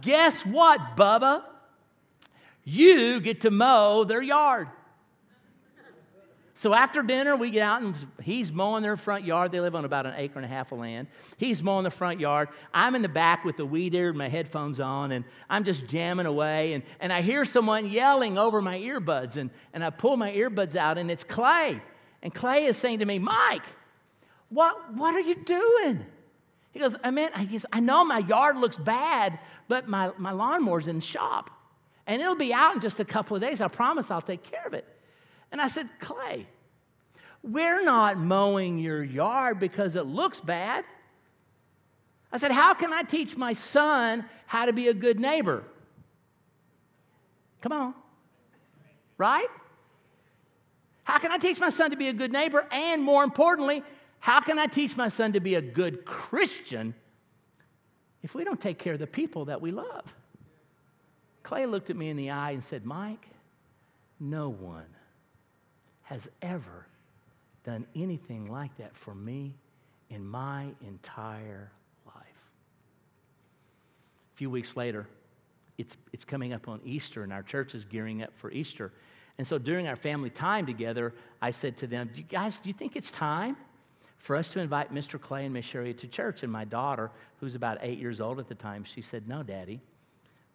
Guess 0.00 0.46
what, 0.46 0.96
Bubba? 0.96 1.42
You 2.64 3.20
get 3.20 3.42
to 3.42 3.50
mow 3.50 4.04
their 4.04 4.22
yard. 4.22 4.68
So 6.58 6.72
after 6.72 7.02
dinner, 7.02 7.36
we 7.36 7.50
get 7.50 7.60
out 7.60 7.82
and 7.82 7.94
he's 8.22 8.50
mowing 8.50 8.82
their 8.82 8.96
front 8.96 9.26
yard. 9.26 9.52
They 9.52 9.60
live 9.60 9.74
on 9.74 9.84
about 9.84 10.06
an 10.06 10.14
acre 10.16 10.38
and 10.38 10.44
a 10.46 10.48
half 10.48 10.72
of 10.72 10.78
land. 10.78 11.06
He's 11.36 11.62
mowing 11.62 11.84
the 11.84 11.90
front 11.90 12.18
yard. 12.18 12.48
I'm 12.72 12.94
in 12.94 13.02
the 13.02 13.10
back 13.10 13.44
with 13.44 13.58
the 13.58 13.66
weed 13.66 13.94
eater, 13.94 14.14
my 14.14 14.28
headphones 14.28 14.80
on, 14.80 15.12
and 15.12 15.26
I'm 15.50 15.64
just 15.64 15.86
jamming 15.86 16.24
away. 16.24 16.72
And, 16.72 16.82
and 16.98 17.12
I 17.12 17.20
hear 17.20 17.44
someone 17.44 17.86
yelling 17.86 18.38
over 18.38 18.62
my 18.62 18.78
earbuds, 18.78 19.36
and, 19.36 19.50
and 19.74 19.84
I 19.84 19.90
pull 19.90 20.16
my 20.16 20.32
earbuds 20.32 20.76
out, 20.76 20.96
and 20.96 21.10
it's 21.10 21.24
Clay. 21.24 21.78
And 22.22 22.34
Clay 22.34 22.64
is 22.64 22.78
saying 22.78 23.00
to 23.00 23.04
me, 23.04 23.18
Mike, 23.18 23.62
what, 24.48 24.94
what 24.94 25.14
are 25.14 25.20
you 25.20 25.34
doing? 25.34 26.06
He 26.72 26.80
goes, 26.80 26.96
I 27.04 27.10
mean, 27.10 27.28
I, 27.34 27.44
guess, 27.44 27.66
I 27.70 27.80
know 27.80 28.02
my 28.02 28.18
yard 28.20 28.56
looks 28.56 28.78
bad, 28.78 29.38
but 29.68 29.88
my, 29.88 30.10
my 30.16 30.32
lawnmower's 30.32 30.88
in 30.88 30.96
the 30.96 31.02
shop. 31.02 31.50
And 32.06 32.22
it'll 32.22 32.34
be 32.34 32.54
out 32.54 32.76
in 32.76 32.80
just 32.80 32.98
a 32.98 33.04
couple 33.04 33.36
of 33.36 33.42
days. 33.42 33.60
I 33.60 33.68
promise 33.68 34.10
I'll 34.10 34.22
take 34.22 34.42
care 34.42 34.66
of 34.66 34.72
it. 34.72 34.86
And 35.56 35.62
I 35.62 35.68
said, 35.68 35.88
Clay, 36.00 36.46
we're 37.42 37.82
not 37.82 38.18
mowing 38.18 38.78
your 38.78 39.02
yard 39.02 39.58
because 39.58 39.96
it 39.96 40.04
looks 40.04 40.38
bad. 40.38 40.84
I 42.30 42.36
said, 42.36 42.52
How 42.52 42.74
can 42.74 42.92
I 42.92 43.00
teach 43.00 43.38
my 43.38 43.54
son 43.54 44.26
how 44.44 44.66
to 44.66 44.74
be 44.74 44.88
a 44.88 44.92
good 44.92 45.18
neighbor? 45.18 45.64
Come 47.62 47.72
on. 47.72 47.94
Right? 49.16 49.46
How 51.04 51.16
can 51.16 51.32
I 51.32 51.38
teach 51.38 51.58
my 51.58 51.70
son 51.70 51.90
to 51.90 51.96
be 51.96 52.08
a 52.08 52.12
good 52.12 52.34
neighbor? 52.34 52.66
And 52.70 53.02
more 53.02 53.24
importantly, 53.24 53.82
how 54.18 54.40
can 54.40 54.58
I 54.58 54.66
teach 54.66 54.94
my 54.94 55.08
son 55.08 55.32
to 55.32 55.40
be 55.40 55.54
a 55.54 55.62
good 55.62 56.04
Christian 56.04 56.92
if 58.22 58.34
we 58.34 58.44
don't 58.44 58.60
take 58.60 58.78
care 58.78 58.92
of 58.92 58.98
the 58.98 59.06
people 59.06 59.46
that 59.46 59.62
we 59.62 59.70
love? 59.70 60.14
Clay 61.42 61.64
looked 61.64 61.88
at 61.88 61.96
me 61.96 62.10
in 62.10 62.18
the 62.18 62.28
eye 62.28 62.50
and 62.50 62.62
said, 62.62 62.84
Mike, 62.84 63.26
no 64.20 64.50
one 64.50 64.84
has 66.06 66.28
ever 66.42 66.86
done 67.64 67.86
anything 67.94 68.50
like 68.50 68.76
that 68.78 68.96
for 68.96 69.14
me 69.14 69.54
in 70.10 70.26
my 70.26 70.68
entire 70.86 71.70
life. 72.06 72.16
A 74.34 74.36
few 74.36 74.50
weeks 74.50 74.76
later, 74.76 75.06
it's, 75.78 75.96
it's 76.12 76.24
coming 76.24 76.52
up 76.52 76.68
on 76.68 76.80
Easter, 76.84 77.22
and 77.22 77.32
our 77.32 77.42
church 77.42 77.74
is 77.74 77.84
gearing 77.84 78.22
up 78.22 78.30
for 78.34 78.50
Easter. 78.50 78.92
And 79.38 79.46
so 79.46 79.58
during 79.58 79.86
our 79.88 79.96
family 79.96 80.30
time 80.30 80.64
together, 80.64 81.12
I 81.42 81.50
said 81.50 81.76
to 81.78 81.86
them, 81.86 82.10
you 82.14 82.22
guys, 82.22 82.58
do 82.58 82.68
you 82.68 82.74
think 82.74 82.96
it's 82.96 83.10
time 83.10 83.56
for 84.18 84.36
us 84.36 84.50
to 84.52 84.60
invite 84.60 84.92
Mr. 84.92 85.20
Clay 85.20 85.44
and 85.44 85.54
Miss 85.54 85.64
Sherry 85.64 85.94
to 85.94 86.06
church. 86.08 86.42
And 86.42 86.52
my 86.52 86.64
daughter, 86.64 87.10
who's 87.38 87.54
about 87.54 87.78
eight 87.80 87.98
years 87.98 88.20
old 88.20 88.38
at 88.38 88.48
the 88.48 88.54
time, 88.54 88.84
she 88.84 89.02
said, 89.02 89.28
No, 89.28 89.42
Daddy, 89.42 89.80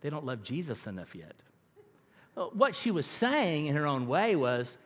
they 0.02 0.10
don't 0.10 0.26
love 0.26 0.44
Jesus 0.44 0.88
enough 0.88 1.16
yet. 1.16 1.36
Well, 2.36 2.52
what 2.54 2.76
she 2.76 2.92
was 2.92 3.06
saying 3.06 3.68
in 3.68 3.76
her 3.76 3.86
own 3.86 4.08
way 4.08 4.36
was, 4.36 4.78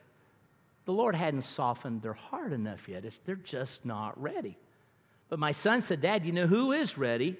the 0.86 0.92
Lord 0.92 1.14
hadn't 1.14 1.42
softened 1.42 2.00
their 2.00 2.14
heart 2.14 2.52
enough 2.52 2.88
yet. 2.88 3.04
It's, 3.04 3.18
they're 3.18 3.36
just 3.36 3.84
not 3.84 4.20
ready. 4.20 4.56
But 5.28 5.38
my 5.38 5.52
son 5.52 5.82
said, 5.82 6.00
Dad, 6.00 6.24
you 6.24 6.32
know 6.32 6.46
who 6.46 6.72
is 6.72 6.96
ready? 6.96 7.36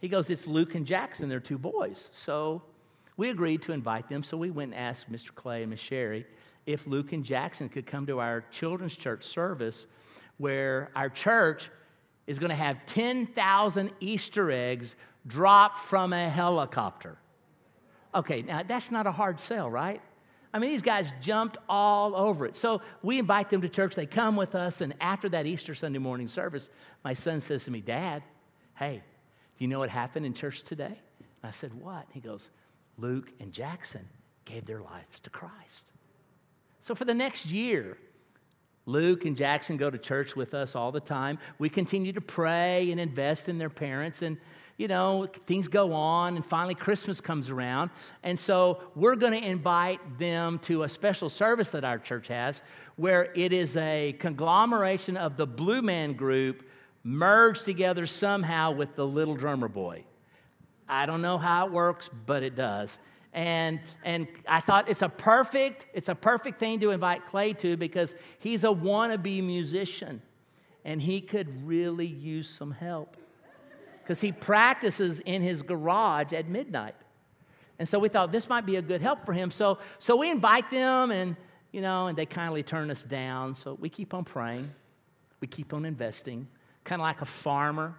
He 0.00 0.08
goes, 0.08 0.30
It's 0.30 0.46
Luke 0.46 0.74
and 0.74 0.86
Jackson. 0.86 1.28
They're 1.28 1.38
two 1.38 1.58
boys. 1.58 2.08
So 2.12 2.62
we 3.16 3.28
agreed 3.28 3.62
to 3.62 3.72
invite 3.72 4.08
them. 4.08 4.22
So 4.22 4.36
we 4.36 4.50
went 4.50 4.72
and 4.72 4.80
asked 4.80 5.12
Mr. 5.12 5.34
Clay 5.34 5.62
and 5.62 5.70
Miss 5.70 5.80
Sherry 5.80 6.26
if 6.64 6.86
Luke 6.86 7.12
and 7.12 7.24
Jackson 7.24 7.68
could 7.68 7.86
come 7.86 8.06
to 8.06 8.20
our 8.20 8.42
children's 8.50 8.96
church 8.96 9.24
service 9.24 9.86
where 10.38 10.90
our 10.96 11.10
church 11.10 11.70
is 12.26 12.38
going 12.38 12.50
to 12.50 12.56
have 12.56 12.84
10,000 12.86 13.90
Easter 14.00 14.50
eggs 14.50 14.94
dropped 15.26 15.78
from 15.78 16.12
a 16.12 16.28
helicopter. 16.28 17.18
Okay, 18.14 18.42
now 18.42 18.62
that's 18.62 18.90
not 18.90 19.06
a 19.06 19.12
hard 19.12 19.40
sell, 19.40 19.68
right? 19.70 20.00
I 20.54 20.58
mean, 20.58 20.70
these 20.70 20.82
guys 20.82 21.12
jumped 21.20 21.56
all 21.68 22.14
over 22.14 22.44
it. 22.44 22.56
So 22.56 22.82
we 23.02 23.18
invite 23.18 23.48
them 23.48 23.62
to 23.62 23.68
church. 23.68 23.94
They 23.94 24.06
come 24.06 24.36
with 24.36 24.54
us. 24.54 24.82
And 24.82 24.94
after 25.00 25.28
that 25.30 25.46
Easter 25.46 25.74
Sunday 25.74 25.98
morning 25.98 26.28
service, 26.28 26.68
my 27.04 27.14
son 27.14 27.40
says 27.40 27.64
to 27.64 27.70
me, 27.70 27.80
Dad, 27.80 28.22
hey, 28.74 29.02
do 29.56 29.64
you 29.64 29.68
know 29.68 29.78
what 29.78 29.88
happened 29.88 30.26
in 30.26 30.34
church 30.34 30.62
today? 30.62 30.84
And 31.18 31.48
I 31.48 31.50
said, 31.50 31.72
What? 31.72 32.06
He 32.12 32.20
goes, 32.20 32.50
Luke 32.98 33.32
and 33.40 33.52
Jackson 33.52 34.06
gave 34.44 34.66
their 34.66 34.80
lives 34.80 35.20
to 35.20 35.30
Christ. 35.30 35.92
So 36.80 36.94
for 36.94 37.04
the 37.04 37.14
next 37.14 37.46
year, 37.46 37.96
Luke 38.84 39.24
and 39.24 39.36
Jackson 39.36 39.76
go 39.76 39.88
to 39.88 39.98
church 39.98 40.34
with 40.34 40.54
us 40.54 40.74
all 40.74 40.90
the 40.90 41.00
time. 41.00 41.38
We 41.58 41.68
continue 41.68 42.12
to 42.12 42.20
pray 42.20 42.90
and 42.90 43.00
invest 43.00 43.48
in 43.48 43.58
their 43.58 43.70
parents, 43.70 44.22
and 44.22 44.36
you 44.76 44.88
know, 44.88 45.26
things 45.26 45.68
go 45.68 45.92
on, 45.92 46.36
and 46.36 46.44
finally 46.44 46.74
Christmas 46.74 47.20
comes 47.20 47.50
around. 47.50 47.90
And 48.22 48.38
so 48.38 48.82
we're 48.94 49.16
going 49.16 49.38
to 49.40 49.46
invite 49.46 50.18
them 50.18 50.58
to 50.60 50.84
a 50.84 50.88
special 50.88 51.30
service 51.30 51.70
that 51.72 51.84
our 51.84 51.98
church 51.98 52.28
has 52.28 52.62
where 52.96 53.32
it 53.34 53.52
is 53.52 53.76
a 53.76 54.14
conglomeration 54.18 55.16
of 55.16 55.36
the 55.36 55.46
Blue 55.46 55.82
Man 55.82 56.12
Group 56.12 56.68
merged 57.04 57.64
together 57.64 58.06
somehow 58.06 58.70
with 58.70 58.94
the 58.94 59.06
Little 59.06 59.34
Drummer 59.34 59.68
Boy. 59.68 60.04
I 60.88 61.06
don't 61.06 61.22
know 61.22 61.38
how 61.38 61.66
it 61.66 61.72
works, 61.72 62.10
but 62.26 62.42
it 62.42 62.54
does. 62.54 62.98
And, 63.32 63.80
and 64.04 64.28
I 64.46 64.60
thought 64.60 64.90
it's 64.90 65.02
a 65.02 65.08
perfect, 65.08 65.86
it's 65.94 66.10
a 66.10 66.14
perfect 66.14 66.58
thing 66.58 66.80
to 66.80 66.90
invite 66.90 67.26
Clay 67.26 67.54
to 67.54 67.76
because 67.76 68.14
he's 68.38 68.62
a 68.64 68.68
wannabe 68.68 69.42
musician 69.42 70.20
and 70.84 71.00
he 71.00 71.20
could 71.20 71.66
really 71.66 72.06
use 72.06 72.48
some 72.48 72.72
help 72.72 73.16
because 74.02 74.20
he 74.20 74.32
practices 74.32 75.20
in 75.20 75.42
his 75.42 75.62
garage 75.62 76.32
at 76.32 76.48
midnight. 76.48 76.94
And 77.78 77.88
so 77.88 77.98
we 77.98 78.08
thought 78.08 78.32
this 78.32 78.48
might 78.48 78.66
be 78.66 78.76
a 78.76 78.82
good 78.82 79.00
help 79.00 79.24
for 79.24 79.32
him. 79.32 79.50
So, 79.50 79.78
so 79.98 80.16
we 80.16 80.30
invite 80.30 80.70
them 80.70 81.10
and, 81.10 81.36
you 81.72 81.80
know, 81.80 82.06
and 82.08 82.16
they 82.16 82.26
kindly 82.26 82.62
turn 82.62 82.90
us 82.90 83.02
down. 83.02 83.54
So 83.54 83.74
we 83.80 83.88
keep 83.88 84.14
on 84.14 84.24
praying. 84.24 84.70
We 85.40 85.48
keep 85.48 85.72
on 85.72 85.84
investing. 85.84 86.46
Kind 86.84 87.00
of 87.00 87.04
like 87.04 87.22
a 87.22 87.26
farmer. 87.26 87.94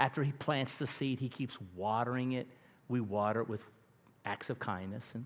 After 0.00 0.22
he 0.22 0.32
plants 0.32 0.76
the 0.76 0.86
seed, 0.86 1.18
he 1.20 1.28
keeps 1.28 1.58
watering 1.76 2.32
it. 2.32 2.46
We 2.88 3.00
water 3.00 3.40
it 3.42 3.48
with 3.48 3.62
acts 4.24 4.50
of 4.50 4.58
kindness. 4.58 5.14
And 5.14 5.24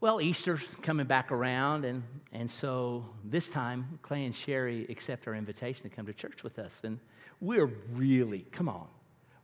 well, 0.00 0.20
Easter's 0.20 0.60
coming 0.82 1.06
back 1.06 1.32
around, 1.32 1.86
and, 1.86 2.02
and 2.30 2.50
so 2.50 3.06
this 3.24 3.48
time, 3.48 3.98
Clay 4.02 4.26
and 4.26 4.36
Sherry 4.36 4.86
accept 4.90 5.26
our 5.26 5.34
invitation 5.34 5.88
to 5.88 5.96
come 5.96 6.04
to 6.04 6.12
church 6.12 6.42
with 6.42 6.58
us. 6.58 6.82
And 6.84 6.98
we're 7.44 7.70
really, 7.92 8.46
come 8.52 8.68
on, 8.68 8.86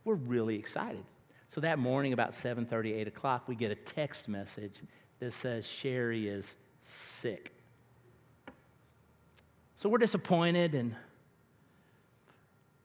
we're 0.04 0.14
really 0.14 0.56
excited. 0.56 1.04
So 1.48 1.60
that 1.60 1.78
morning, 1.78 2.12
about 2.12 2.32
7:30, 2.32 2.94
8 2.94 3.08
o'clock, 3.08 3.46
we 3.46 3.54
get 3.54 3.70
a 3.70 3.74
text 3.74 4.28
message 4.28 4.80
that 5.18 5.32
says 5.32 5.66
Sherry 5.66 6.28
is 6.28 6.56
sick. 6.82 7.52
So 9.76 9.88
we're 9.88 9.98
disappointed, 9.98 10.74
and 10.74 10.94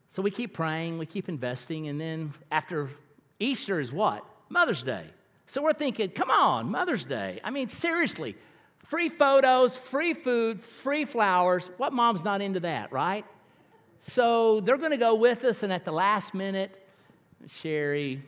so 0.10 0.22
we 0.22 0.32
keep 0.32 0.54
praying, 0.54 0.98
we 0.98 1.06
keep 1.06 1.30
investing, 1.30 1.88
and 1.88 2.00
then 2.00 2.34
after 2.52 2.90
Easter 3.40 3.80
is 3.80 3.92
what? 3.92 4.26
Mother's 4.50 4.84
Day. 4.84 5.06
So 5.48 5.62
we're 5.62 5.74
thinking, 5.74 6.10
come 6.10 6.32
on, 6.32 6.72
Mother's 6.72 7.06
Day. 7.06 7.40
I 7.44 7.52
mean, 7.52 7.70
seriously, 7.70 8.36
free 8.84 9.10
photos, 9.10 9.78
free 9.78 10.14
food, 10.14 10.60
free 10.60 11.06
flowers. 11.06 11.70
What 11.78 11.94
mom's 11.94 12.24
not 12.24 12.42
into 12.42 12.62
that, 12.62 12.92
right? 12.92 13.26
So 14.08 14.60
they're 14.60 14.78
going 14.78 14.92
to 14.92 14.98
go 14.98 15.16
with 15.16 15.44
us, 15.44 15.64
and 15.64 15.74
at 15.74 15.84
the 15.84 15.92
last 15.92 16.36
minute, 16.36 16.80
Sherry 17.48 18.22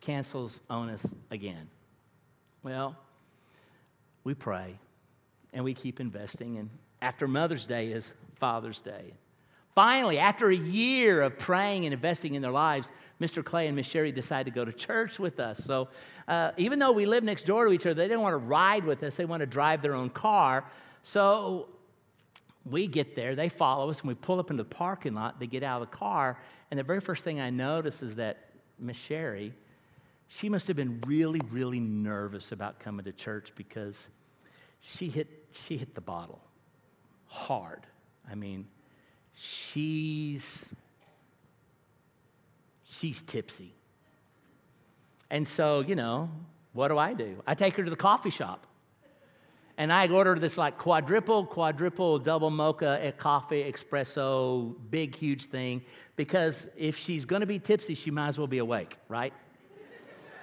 cancels 0.00 0.62
on 0.70 0.88
us 0.88 1.14
again. 1.30 1.68
Well, 2.62 2.96
we 4.24 4.32
pray 4.32 4.78
and 5.52 5.62
we 5.64 5.74
keep 5.74 6.00
investing, 6.00 6.56
and 6.56 6.70
after 7.02 7.28
Mother's 7.28 7.66
Day 7.66 7.88
is 7.88 8.14
Father's 8.36 8.80
Day. 8.80 9.12
Finally, 9.74 10.18
after 10.18 10.48
a 10.48 10.56
year 10.56 11.20
of 11.20 11.38
praying 11.38 11.84
and 11.84 11.92
investing 11.92 12.32
in 12.32 12.40
their 12.40 12.50
lives, 12.50 12.90
Mr. 13.20 13.44
Clay 13.44 13.66
and 13.66 13.76
Miss 13.76 13.86
Sherry 13.86 14.12
decided 14.12 14.50
to 14.50 14.54
go 14.54 14.64
to 14.64 14.72
church 14.72 15.18
with 15.18 15.38
us. 15.38 15.62
So, 15.62 15.88
uh, 16.26 16.52
even 16.56 16.78
though 16.78 16.92
we 16.92 17.04
live 17.04 17.22
next 17.22 17.44
door 17.44 17.66
to 17.66 17.72
each 17.72 17.84
other, 17.84 17.92
they 17.92 18.08
didn't 18.08 18.22
want 18.22 18.32
to 18.32 18.38
ride 18.38 18.84
with 18.84 19.02
us, 19.02 19.16
they 19.16 19.26
want 19.26 19.40
to 19.40 19.46
drive 19.46 19.82
their 19.82 19.94
own 19.94 20.08
car. 20.08 20.64
So, 21.02 21.68
we 22.70 22.86
get 22.86 23.14
there, 23.14 23.34
they 23.34 23.48
follow 23.48 23.90
us, 23.90 24.00
and 24.00 24.08
we 24.08 24.14
pull 24.14 24.38
up 24.38 24.50
into 24.50 24.62
the 24.62 24.68
parking 24.68 25.14
lot. 25.14 25.38
They 25.38 25.46
get 25.46 25.62
out 25.62 25.82
of 25.82 25.90
the 25.90 25.96
car, 25.96 26.38
and 26.70 26.78
the 26.78 26.84
very 26.84 27.00
first 27.00 27.24
thing 27.24 27.40
I 27.40 27.50
notice 27.50 28.02
is 28.02 28.16
that 28.16 28.50
Miss 28.78 28.96
Sherry, 28.96 29.54
she 30.28 30.48
must 30.48 30.66
have 30.66 30.76
been 30.76 31.00
really, 31.06 31.40
really 31.50 31.80
nervous 31.80 32.52
about 32.52 32.78
coming 32.78 33.04
to 33.04 33.12
church 33.12 33.52
because 33.56 34.08
she 34.80 35.08
hit, 35.08 35.46
she 35.52 35.76
hit 35.76 35.94
the 35.94 36.00
bottle 36.00 36.40
hard. 37.26 37.86
I 38.30 38.34
mean, 38.34 38.66
she's 39.34 40.72
she's 42.84 43.22
tipsy. 43.22 43.74
And 45.30 45.46
so, 45.46 45.80
you 45.80 45.94
know, 45.94 46.30
what 46.72 46.88
do 46.88 46.98
I 46.98 47.14
do? 47.14 47.42
I 47.46 47.54
take 47.54 47.76
her 47.76 47.84
to 47.84 47.90
the 47.90 47.96
coffee 47.96 48.30
shop. 48.30 48.66
And 49.78 49.92
I 49.92 50.08
order 50.08 50.34
this 50.38 50.56
like 50.56 50.78
quadruple, 50.78 51.44
quadruple, 51.44 52.18
double 52.18 52.50
mocha 52.50 53.12
coffee, 53.18 53.70
espresso, 53.70 54.74
big, 54.90 55.14
huge 55.14 55.46
thing. 55.46 55.82
Because 56.16 56.68
if 56.76 56.96
she's 56.96 57.24
gonna 57.26 57.46
be 57.46 57.58
tipsy, 57.58 57.94
she 57.94 58.10
might 58.10 58.28
as 58.28 58.38
well 58.38 58.46
be 58.46 58.58
awake, 58.58 58.96
right? 59.08 59.34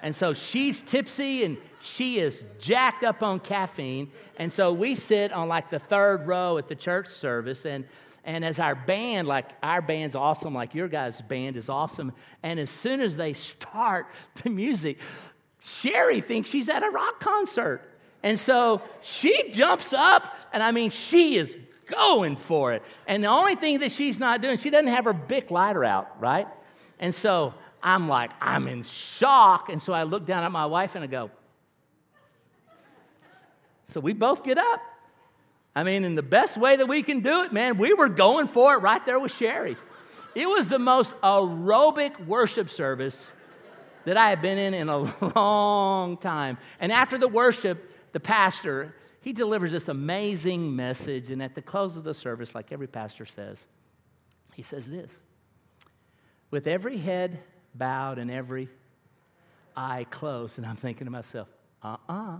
And 0.03 0.13
so 0.13 0.33
she's 0.33 0.81
tipsy 0.81 1.45
and 1.45 1.57
she 1.81 2.19
is 2.19 2.45
jacked 2.59 3.03
up 3.03 3.23
on 3.23 3.39
caffeine. 3.39 4.11
And 4.37 4.51
so 4.51 4.73
we 4.73 4.95
sit 4.95 5.31
on 5.31 5.47
like 5.47 5.69
the 5.69 5.79
third 5.79 6.27
row 6.27 6.57
at 6.57 6.67
the 6.67 6.75
church 6.75 7.07
service. 7.07 7.65
And 7.65 7.85
and 8.25 8.45
as 8.45 8.59
our 8.59 8.75
band, 8.75 9.27
like 9.27 9.49
our 9.61 9.81
band's 9.81 10.15
awesome, 10.15 10.53
like 10.53 10.73
your 10.73 10.87
guys' 10.87 11.21
band 11.21 11.57
is 11.57 11.69
awesome. 11.69 12.13
And 12.41 12.59
as 12.59 12.69
soon 12.69 13.01
as 13.01 13.17
they 13.17 13.33
start 13.33 14.07
the 14.43 14.49
music, 14.49 14.99
Sherry 15.59 16.21
thinks 16.21 16.49
she's 16.49 16.69
at 16.69 16.83
a 16.83 16.89
rock 16.89 17.19
concert. 17.19 17.89
And 18.23 18.39
so 18.39 18.81
she 19.01 19.51
jumps 19.51 19.93
up, 19.93 20.33
and 20.53 20.63
I 20.63 20.71
mean, 20.71 20.89
she 20.89 21.35
is 21.35 21.57
going 21.85 22.37
for 22.37 22.71
it. 22.71 22.81
And 23.05 23.23
the 23.23 23.27
only 23.27 23.55
thing 23.55 23.79
that 23.79 23.91
she's 23.91 24.17
not 24.17 24.41
doing, 24.41 24.57
she 24.57 24.69
doesn't 24.69 24.87
have 24.87 25.05
her 25.05 25.13
Bic 25.13 25.51
lighter 25.51 25.83
out, 25.83 26.21
right? 26.21 26.47
And 26.99 27.13
so 27.13 27.53
I'm 27.81 28.07
like, 28.07 28.31
I'm 28.41 28.67
in 28.67 28.83
shock. 28.83 29.69
And 29.69 29.81
so 29.81 29.91
I 29.91 30.03
look 30.03 30.25
down 30.25 30.43
at 30.43 30.51
my 30.51 30.65
wife 30.65 30.95
and 30.95 31.03
I 31.03 31.07
go, 31.07 31.29
so 33.85 33.99
we 33.99 34.13
both 34.13 34.43
get 34.43 34.57
up. 34.57 34.81
I 35.75 35.83
mean, 35.83 36.05
in 36.05 36.15
the 36.15 36.23
best 36.23 36.57
way 36.57 36.75
that 36.77 36.87
we 36.87 37.03
can 37.03 37.19
do 37.19 37.43
it, 37.43 37.51
man, 37.51 37.77
we 37.77 37.93
were 37.93 38.07
going 38.07 38.47
for 38.47 38.73
it 38.75 38.77
right 38.77 39.05
there 39.05 39.19
with 39.19 39.33
Sherry. 39.33 39.75
It 40.33 40.47
was 40.47 40.69
the 40.69 40.79
most 40.79 41.13
aerobic 41.21 42.25
worship 42.25 42.69
service 42.69 43.27
that 44.05 44.17
I 44.17 44.29
had 44.29 44.41
been 44.41 44.57
in 44.57 44.73
in 44.73 44.89
a 44.89 44.99
long 45.35 46.17
time. 46.17 46.57
And 46.79 46.91
after 46.91 47.17
the 47.17 47.27
worship, 47.27 47.92
the 48.13 48.19
pastor, 48.19 48.95
he 49.21 49.33
delivers 49.33 49.71
this 49.71 49.89
amazing 49.89 50.75
message. 50.75 51.29
And 51.29 51.43
at 51.43 51.55
the 51.55 51.61
close 51.61 51.97
of 51.97 52.03
the 52.03 52.13
service, 52.13 52.55
like 52.55 52.71
every 52.71 52.87
pastor 52.87 53.25
says, 53.25 53.67
he 54.53 54.61
says 54.63 54.87
this 54.87 55.19
with 56.51 56.67
every 56.67 56.97
head 56.97 57.39
bowed 57.73 58.19
and 58.19 58.29
every 58.29 58.69
eye 59.75 60.05
closed. 60.09 60.57
And 60.57 60.67
I'm 60.67 60.75
thinking 60.75 61.05
to 61.05 61.11
myself, 61.11 61.47
uh 61.81 61.97
uh-uh. 62.07 62.13
uh 62.13 62.39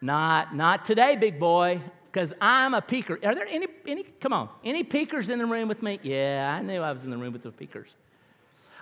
not, 0.00 0.54
not 0.54 0.84
today, 0.86 1.16
big 1.16 1.38
boy, 1.38 1.80
because 2.06 2.32
I'm 2.40 2.72
a 2.72 2.80
peeker. 2.80 3.22
Are 3.24 3.34
there 3.34 3.46
any, 3.48 3.66
any, 3.86 4.04
come 4.04 4.32
on, 4.32 4.48
any 4.64 4.82
peekers 4.82 5.28
in 5.28 5.38
the 5.38 5.46
room 5.46 5.68
with 5.68 5.82
me? 5.82 5.98
Yeah, 6.02 6.56
I 6.58 6.62
knew 6.62 6.80
I 6.80 6.92
was 6.92 7.04
in 7.04 7.10
the 7.10 7.18
room 7.18 7.32
with 7.32 7.42
the 7.42 7.50
peekers. 7.50 7.90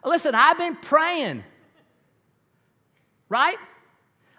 Listen, 0.04 0.34
I've 0.34 0.58
been 0.58 0.76
praying, 0.76 1.42
right? 3.28 3.56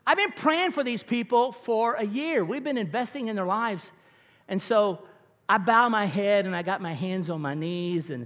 I've 0.10 0.18
been 0.18 0.32
praying 0.32 0.72
for 0.72 0.84
these 0.84 1.04
people 1.04 1.52
for 1.52 1.94
a 1.94 2.04
year. 2.04 2.44
We've 2.44 2.64
been 2.64 2.80
investing 2.80 3.28
in 3.28 3.36
their 3.36 3.46
lives. 3.46 3.92
And 4.48 4.60
so 4.60 5.04
I 5.48 5.60
bow 5.60 5.88
my 5.88 6.06
head 6.06 6.48
and 6.48 6.56
I 6.56 6.64
got 6.64 6.82
my 6.82 6.94
hands 6.94 7.30
on 7.30 7.42
my 7.42 7.54
knees 7.54 8.10
and 8.10 8.26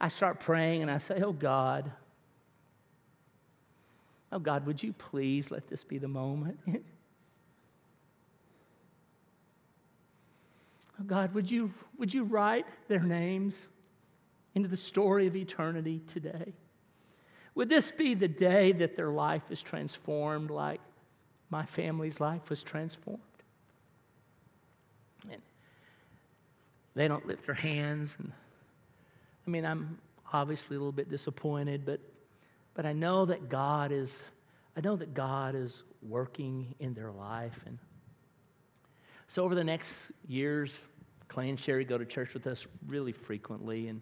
I 0.00 0.08
start 0.08 0.40
praying 0.40 0.82
and 0.82 0.90
I 0.90 0.98
say, 0.98 1.22
Oh 1.22 1.30
God, 1.30 1.92
oh 4.32 4.40
God, 4.40 4.66
would 4.66 4.82
you 4.82 4.92
please 4.94 5.52
let 5.52 5.68
this 5.68 5.84
be 5.84 5.98
the 5.98 6.08
moment? 6.08 6.58
Oh 11.00 11.04
God, 11.04 11.34
would 11.34 11.50
you, 11.50 11.72
would 11.98 12.14
you 12.14 12.22
write 12.22 12.66
their 12.86 13.00
names 13.00 13.66
into 14.54 14.68
the 14.68 14.76
story 14.76 15.26
of 15.26 15.34
eternity 15.34 16.00
today? 16.06 16.52
Would 17.56 17.70
this 17.70 17.90
be 17.90 18.14
the 18.14 18.28
day 18.28 18.70
that 18.70 18.94
their 18.94 19.10
life 19.10 19.42
is 19.50 19.60
transformed 19.62 20.50
like 20.50 20.80
my 21.52 21.66
family's 21.66 22.18
life 22.18 22.48
was 22.48 22.62
transformed? 22.62 23.20
And 25.30 25.42
they 26.94 27.06
don't 27.06 27.26
lift 27.26 27.44
their 27.44 27.54
hands. 27.54 28.16
And, 28.18 28.32
I 29.46 29.50
mean, 29.50 29.66
I'm 29.66 29.98
obviously 30.32 30.76
a 30.76 30.78
little 30.78 30.92
bit 30.92 31.10
disappointed, 31.10 31.84
but, 31.84 32.00
but 32.72 32.86
I 32.86 32.94
know 32.94 33.26
that 33.26 33.50
God 33.50 33.92
is, 33.92 34.24
I 34.78 34.80
know 34.80 34.96
that 34.96 35.12
God 35.12 35.54
is 35.54 35.82
working 36.08 36.74
in 36.80 36.94
their 36.94 37.12
life. 37.12 37.60
And 37.66 37.78
so 39.28 39.44
over 39.44 39.54
the 39.54 39.62
next 39.62 40.10
years, 40.26 40.80
Clay 41.28 41.50
and 41.50 41.60
Sherry 41.60 41.84
go 41.84 41.98
to 41.98 42.06
church 42.06 42.32
with 42.32 42.46
us 42.46 42.66
really 42.86 43.12
frequently. 43.12 43.88
And, 43.88 44.00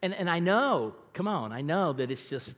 and, 0.00 0.14
and 0.14 0.30
I 0.30 0.38
know, 0.38 0.94
come 1.12 1.28
on, 1.28 1.52
I 1.52 1.60
know 1.60 1.92
that 1.92 2.10
it's 2.10 2.30
just, 2.30 2.56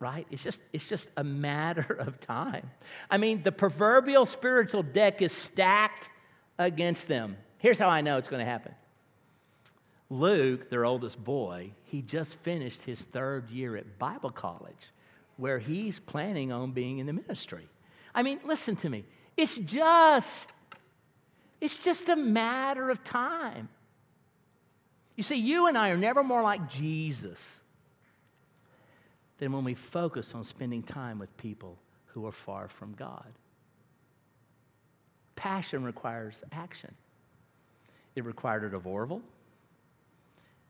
right? 0.00 0.26
It's 0.30 0.42
just, 0.42 0.62
it's 0.72 0.88
just 0.88 1.10
a 1.16 1.22
matter 1.22 1.92
of 1.98 2.18
time. 2.18 2.70
I 3.08 3.18
mean, 3.18 3.42
the 3.42 3.52
proverbial 3.52 4.26
spiritual 4.26 4.82
deck 4.82 5.22
is 5.22 5.32
stacked 5.32 6.08
against 6.58 7.06
them. 7.06 7.36
Here's 7.58 7.78
how 7.78 7.88
I 7.88 8.00
know 8.00 8.16
it's 8.16 8.28
going 8.28 8.44
to 8.44 8.50
happen. 8.50 8.74
Luke, 10.08 10.70
their 10.70 10.84
oldest 10.84 11.22
boy, 11.22 11.70
he 11.84 12.02
just 12.02 12.36
finished 12.40 12.82
his 12.82 13.02
third 13.02 13.48
year 13.50 13.76
at 13.76 13.98
Bible 13.98 14.30
college 14.30 14.90
where 15.36 15.60
he's 15.60 16.00
planning 16.00 16.50
on 16.50 16.72
being 16.72 16.98
in 16.98 17.06
the 17.06 17.12
ministry. 17.12 17.68
I 18.12 18.22
mean, 18.22 18.40
listen 18.44 18.74
to 18.76 18.88
me. 18.88 19.04
It's 19.36 19.56
just 19.58 20.50
it's 21.60 21.84
just 21.84 22.08
a 22.08 22.16
matter 22.16 22.88
of 22.88 23.04
time. 23.04 23.68
You 25.14 25.22
see, 25.22 25.36
you 25.36 25.66
and 25.66 25.76
I 25.76 25.90
are 25.90 25.96
never 25.96 26.24
more 26.24 26.42
like 26.42 26.68
Jesus 26.68 27.59
than 29.40 29.52
when 29.52 29.64
we 29.64 29.74
focus 29.74 30.34
on 30.34 30.44
spending 30.44 30.82
time 30.82 31.18
with 31.18 31.34
people 31.38 31.78
who 32.06 32.26
are 32.26 32.32
far 32.32 32.68
from 32.68 32.92
God. 32.92 33.32
Passion 35.34 35.82
requires 35.82 36.42
action. 36.52 36.94
It 38.14 38.24
required 38.24 38.64
it 38.64 38.74
of 38.74 38.86
Orville. 38.86 39.22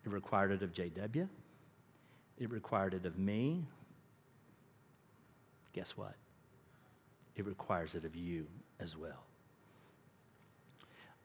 It 0.06 0.12
required 0.12 0.52
it 0.52 0.62
of 0.62 0.72
JW. 0.72 1.28
It 2.38 2.50
required 2.50 2.94
it 2.94 3.04
of 3.04 3.18
me. 3.18 3.66
Guess 5.72 5.96
what? 5.96 6.14
It 7.34 7.44
requires 7.44 7.96
it 7.96 8.04
of 8.04 8.14
you 8.14 8.46
as 8.78 8.96
well. 8.96 9.24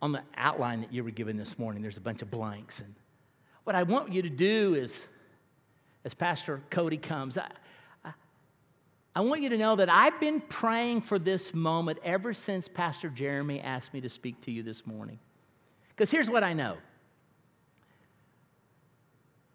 On 0.01 0.11
the 0.11 0.23
outline 0.35 0.81
that 0.81 0.91
you 0.91 1.03
were 1.03 1.11
given 1.11 1.37
this 1.37 1.59
morning, 1.59 1.83
there's 1.83 1.97
a 1.97 2.01
bunch 2.01 2.23
of 2.23 2.31
blanks. 2.31 2.81
And 2.81 2.95
what 3.65 3.75
I 3.75 3.83
want 3.83 4.11
you 4.11 4.23
to 4.23 4.29
do 4.29 4.73
is, 4.73 5.03
as 6.05 6.13
Pastor 6.13 6.61
Cody 6.69 6.97
comes, 6.97 7.37
I, 7.37 7.49
I, 8.05 8.11
I 9.15 9.21
want 9.21 9.41
you 9.41 9.49
to 9.49 9.57
know 9.57 9.75
that 9.75 9.89
I've 9.89 10.19
been 10.19 10.39
praying 10.39 11.01
for 11.01 11.17
this 11.17 11.53
moment 11.53 11.97
ever 12.03 12.33
since 12.33 12.67
Pastor 12.67 13.09
Jeremy 13.09 13.59
asked 13.59 13.93
me 13.93 14.01
to 14.01 14.09
speak 14.09 14.39
to 14.41 14.51
you 14.51 14.61
this 14.63 14.85
morning. 14.85 15.19
Because 15.89 16.11
here's 16.11 16.29
what 16.29 16.43
I 16.43 16.53
know 16.53 16.77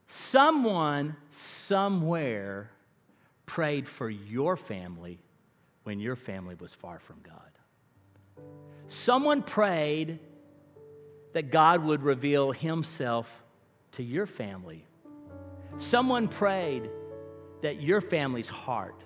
someone 0.08 1.16
somewhere 1.30 2.70
prayed 3.46 3.88
for 3.88 4.10
your 4.10 4.56
family 4.56 5.20
when 5.84 6.00
your 6.00 6.16
family 6.16 6.56
was 6.56 6.74
far 6.74 6.98
from 6.98 7.16
God. 7.22 7.36
Someone 8.88 9.42
prayed 9.42 10.18
that 11.32 11.52
God 11.52 11.84
would 11.84 12.02
reveal 12.02 12.50
Himself 12.50 13.44
to 13.92 14.02
your 14.02 14.26
family. 14.26 14.84
Someone 15.80 16.28
prayed 16.28 16.90
that 17.62 17.80
your 17.80 18.02
family's 18.02 18.50
heart 18.50 19.02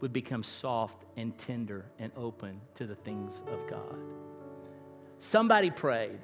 would 0.00 0.12
become 0.12 0.42
soft 0.42 1.04
and 1.16 1.38
tender 1.38 1.86
and 2.00 2.10
open 2.16 2.60
to 2.74 2.86
the 2.88 2.96
things 2.96 3.44
of 3.46 3.70
God. 3.70 3.96
Somebody 5.20 5.70
prayed 5.70 6.18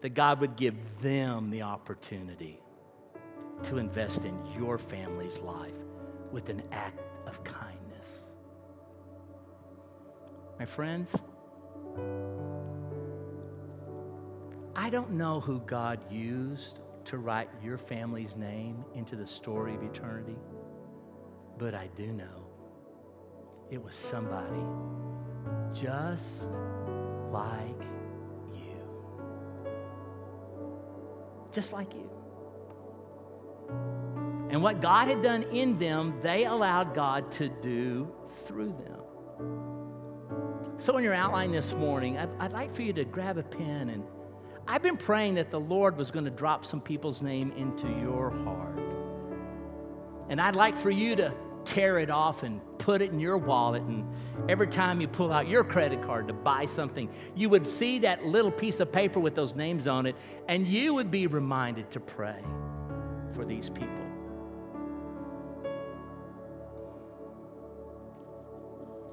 that 0.00 0.14
God 0.14 0.40
would 0.40 0.56
give 0.56 0.74
them 1.00 1.50
the 1.50 1.62
opportunity 1.62 2.60
to 3.62 3.78
invest 3.78 4.24
in 4.24 4.36
your 4.58 4.76
family's 4.76 5.38
life 5.38 5.70
with 6.32 6.48
an 6.48 6.60
act 6.72 7.00
of 7.28 7.44
kindness. 7.44 8.22
My 10.58 10.64
friends, 10.64 11.14
I 14.74 14.90
don't 14.90 15.12
know 15.12 15.38
who 15.38 15.60
God 15.60 16.00
used 16.10 16.80
to 17.10 17.18
write 17.18 17.48
your 17.60 17.76
family's 17.76 18.36
name 18.36 18.84
into 18.94 19.16
the 19.16 19.26
story 19.26 19.74
of 19.74 19.82
eternity, 19.82 20.36
but 21.58 21.74
I 21.74 21.88
do 21.96 22.06
know 22.06 22.46
it 23.68 23.82
was 23.82 23.96
somebody 23.96 24.62
just 25.72 26.52
like 27.32 27.82
you. 28.54 28.86
just 31.50 31.72
like 31.72 31.92
you. 31.94 32.08
And 34.50 34.62
what 34.62 34.80
God 34.80 35.08
had 35.08 35.20
done 35.20 35.42
in 35.50 35.80
them, 35.80 36.14
they 36.22 36.44
allowed 36.44 36.94
God 36.94 37.32
to 37.32 37.48
do 37.48 38.08
through 38.44 38.72
them. 38.84 39.00
So, 40.78 40.96
in 40.96 41.02
your 41.02 41.14
outline 41.14 41.50
this 41.50 41.72
morning, 41.72 42.18
I'd, 42.18 42.28
I'd, 42.38 42.52
like 42.52 42.72
for 42.72 42.82
you 42.82 42.92
to 42.92 43.04
grab 43.04 43.36
a 43.36 43.42
pen. 43.42 43.90
And 43.90 44.04
I've 44.66 44.82
been 44.82 44.96
praying 44.96 45.34
that 45.34 45.50
the 45.50 45.60
Lord 45.60 45.96
was 45.96 46.10
going 46.10 46.24
to 46.24 46.30
drop 46.30 46.64
some 46.64 46.80
people's 46.80 47.22
name 47.22 47.52
into 47.52 47.88
your 47.88 48.30
heart. 48.30 48.94
And 50.28 50.40
I'd 50.40 50.56
like 50.56 50.76
for 50.76 50.90
you 50.90 51.16
to 51.16 51.32
tear 51.64 51.98
it 51.98 52.08
off 52.08 52.42
and 52.42 52.60
put 52.78 53.02
it 53.02 53.12
in 53.12 53.20
your 53.20 53.36
wallet. 53.36 53.82
And 53.82 54.04
every 54.48 54.68
time 54.68 55.00
you 55.00 55.08
pull 55.08 55.32
out 55.32 55.48
your 55.48 55.64
credit 55.64 56.02
card 56.02 56.28
to 56.28 56.34
buy 56.34 56.66
something, 56.66 57.10
you 57.34 57.48
would 57.48 57.66
see 57.66 57.98
that 58.00 58.24
little 58.24 58.50
piece 58.50 58.80
of 58.80 58.90
paper 58.92 59.20
with 59.20 59.34
those 59.34 59.54
names 59.54 59.86
on 59.86 60.06
it, 60.06 60.16
and 60.48 60.66
you 60.66 60.94
would 60.94 61.10
be 61.10 61.26
reminded 61.26 61.90
to 61.90 62.00
pray 62.00 62.42
for 63.34 63.44
these 63.44 63.68
people. 63.70 63.88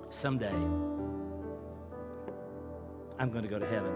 Someday, 0.10 0.56
I'm 3.20 3.30
going 3.30 3.44
to 3.44 3.50
go 3.50 3.60
to 3.60 3.68
heaven. 3.68 3.94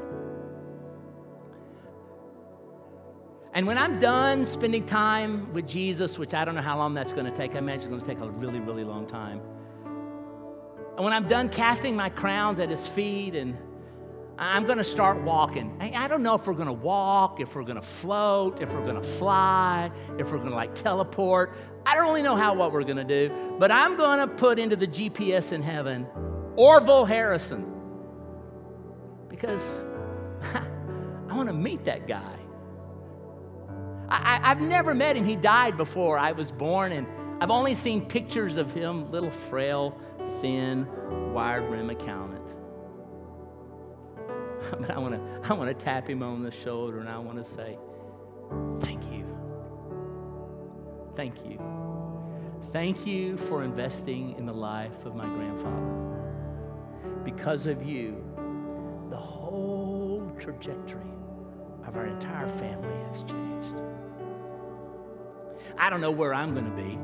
And 3.54 3.68
when 3.68 3.78
I'm 3.78 4.00
done 4.00 4.46
spending 4.46 4.86
time 4.86 5.52
with 5.54 5.68
Jesus, 5.68 6.18
which 6.18 6.34
I 6.34 6.46
don't 6.46 6.56
know 6.56 6.62
how 6.62 6.78
long 6.78 6.94
that's 6.94 7.12
going 7.12 7.26
to 7.26 7.32
take, 7.32 7.54
I 7.54 7.58
imagine 7.58 7.82
it's 7.82 7.88
going 7.88 8.02
to 8.02 8.08
take 8.08 8.20
a 8.20 8.30
really, 8.30 8.60
really 8.62 8.86
long 8.86 9.06
time. 9.06 9.42
And 10.96 11.04
when 11.04 11.12
I'm 11.12 11.28
done 11.28 11.50
casting 11.50 11.96
my 11.96 12.10
crowns 12.10 12.60
at 12.60 12.70
his 12.70 12.88
feet 12.88 13.36
and 13.36 13.58
I'm 14.38 14.66
going 14.66 14.78
to 14.80 14.84
start 14.84 15.22
walking. 15.22 15.78
I 15.80 16.08
don't 16.08 16.24
know 16.24 16.34
if 16.34 16.48
we're 16.48 16.54
going 16.54 16.68
to 16.68 16.74
walk, 16.74 17.40
if 17.40 17.56
we're 17.56 17.64
going 17.64 17.76
to 17.76 17.82
float, 17.82 18.60
if 18.60 18.74
we're 18.74 18.84
going 18.84 18.96
to 18.96 19.04
fly, 19.04 19.92
if 20.18 20.32
we're 20.32 20.40
going 20.40 20.50
to 20.50 20.56
like 20.56 20.74
teleport. 20.74 21.54
I 21.86 21.96
don't 21.96 22.06
really 22.06 22.24
know 22.24 22.36
how 22.36 22.56
what 22.56 22.72
we're 22.72 22.84
going 22.84 22.98
to 22.98 23.04
do, 23.04 23.56
but 23.60 23.70
I'm 23.70 23.98
going 23.98 24.20
to 24.20 24.28
put 24.28 24.58
into 24.58 24.76
the 24.76 24.88
GPS 24.88 25.52
in 25.52 25.62
heaven 25.62 26.08
Orville 26.56 27.06
Harrison 27.06 27.72
because 29.30 29.78
I 30.54 31.36
want 31.36 31.48
to 31.50 31.54
meet 31.54 31.86
that 31.86 32.08
guy. 32.08 32.41
I, 34.12 34.50
have 34.50 34.62
never 34.62 34.94
met 34.94 35.16
him. 35.16 35.26
He 35.26 35.36
died 35.36 35.78
before 35.78 36.18
I 36.18 36.34
was 36.34 36.52
born, 36.52 36.92
and 36.92 37.08
I've 37.42 37.52
only 37.52 37.76
seen 37.76 38.06
pictures 38.06 38.58
of 38.58 38.72
him, 38.72 39.10
little 39.10 39.32
frail, 39.32 39.98
thin, 40.42 40.88
wired 41.34 41.70
rim 41.72 41.90
accountant. 41.90 42.56
But 44.80 44.92
I 44.92 45.00
want 45.00 45.16
to 45.16 45.50
I 45.50 45.54
want 45.54 45.70
to 45.70 45.74
tap 45.74 46.08
him 46.08 46.24
on 46.24 46.44
the 46.44 46.52
shoulder 46.52 47.00
and 47.00 47.10
I 47.10 47.18
want 47.18 47.44
to 47.44 47.44
say, 47.44 47.78
Thank 48.80 49.12
you. 49.12 49.26
Thank 51.16 51.46
you. 51.46 51.60
Thank 52.72 53.06
you 53.06 53.38
for 53.38 53.64
investing 53.64 54.36
in 54.38 54.46
the 54.46 54.54
life 54.54 55.06
of 55.06 55.16
my 55.16 55.26
grandfather. 55.26 56.22
Because 57.26 57.66
of 57.66 57.84
you, 57.84 58.24
the 59.10 59.18
whole 59.18 60.32
trajectory 60.40 61.02
of 61.86 61.98
our 61.98 62.06
entire 62.06 62.48
family 62.48 62.96
has 63.08 63.24
changed. 63.24 63.82
I 65.82 65.90
don't 65.90 66.00
know 66.00 66.12
where 66.12 66.32
I'm 66.32 66.54
going 66.54 66.66
to 66.66 66.72
be, 66.78 67.00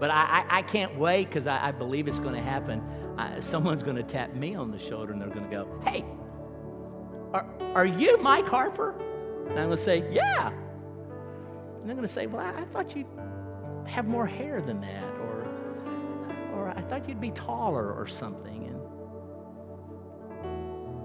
but 0.00 0.10
I, 0.10 0.46
I, 0.48 0.58
I 0.58 0.62
can't 0.62 0.96
wait 0.98 1.28
because 1.28 1.46
I, 1.46 1.68
I, 1.68 1.70
believe 1.70 2.08
it's 2.08 2.18
going 2.18 2.34
to 2.34 2.40
happen. 2.40 2.82
I, 3.18 3.40
someone's 3.40 3.82
going 3.82 3.96
to 3.96 4.02
tap 4.02 4.34
me 4.34 4.54
on 4.54 4.70
the 4.70 4.78
shoulder 4.78 5.12
and 5.12 5.20
they're 5.20 5.28
going 5.28 5.44
to 5.44 5.50
go, 5.50 5.68
Hey, 5.84 6.02
are, 7.34 7.46
are 7.74 7.84
you 7.84 8.16
Mike 8.22 8.48
Harper? 8.48 8.98
And 9.50 9.58
I'm 9.58 9.66
going 9.66 9.76
to 9.76 9.76
say, 9.76 10.10
Yeah. 10.10 10.48
And 10.48 11.84
they're 11.84 11.94
going 11.94 12.08
to 12.08 12.08
say, 12.08 12.26
Well, 12.26 12.42
I, 12.42 12.62
I 12.62 12.64
thought 12.64 12.96
you'd 12.96 13.06
have 13.86 14.08
more 14.08 14.26
hair 14.26 14.62
than 14.62 14.80
that, 14.80 15.04
or, 15.04 15.46
or 16.54 16.70
I 16.74 16.80
thought 16.80 17.06
you'd 17.06 17.20
be 17.20 17.32
taller 17.32 17.92
or 17.92 18.06
something. 18.06 18.64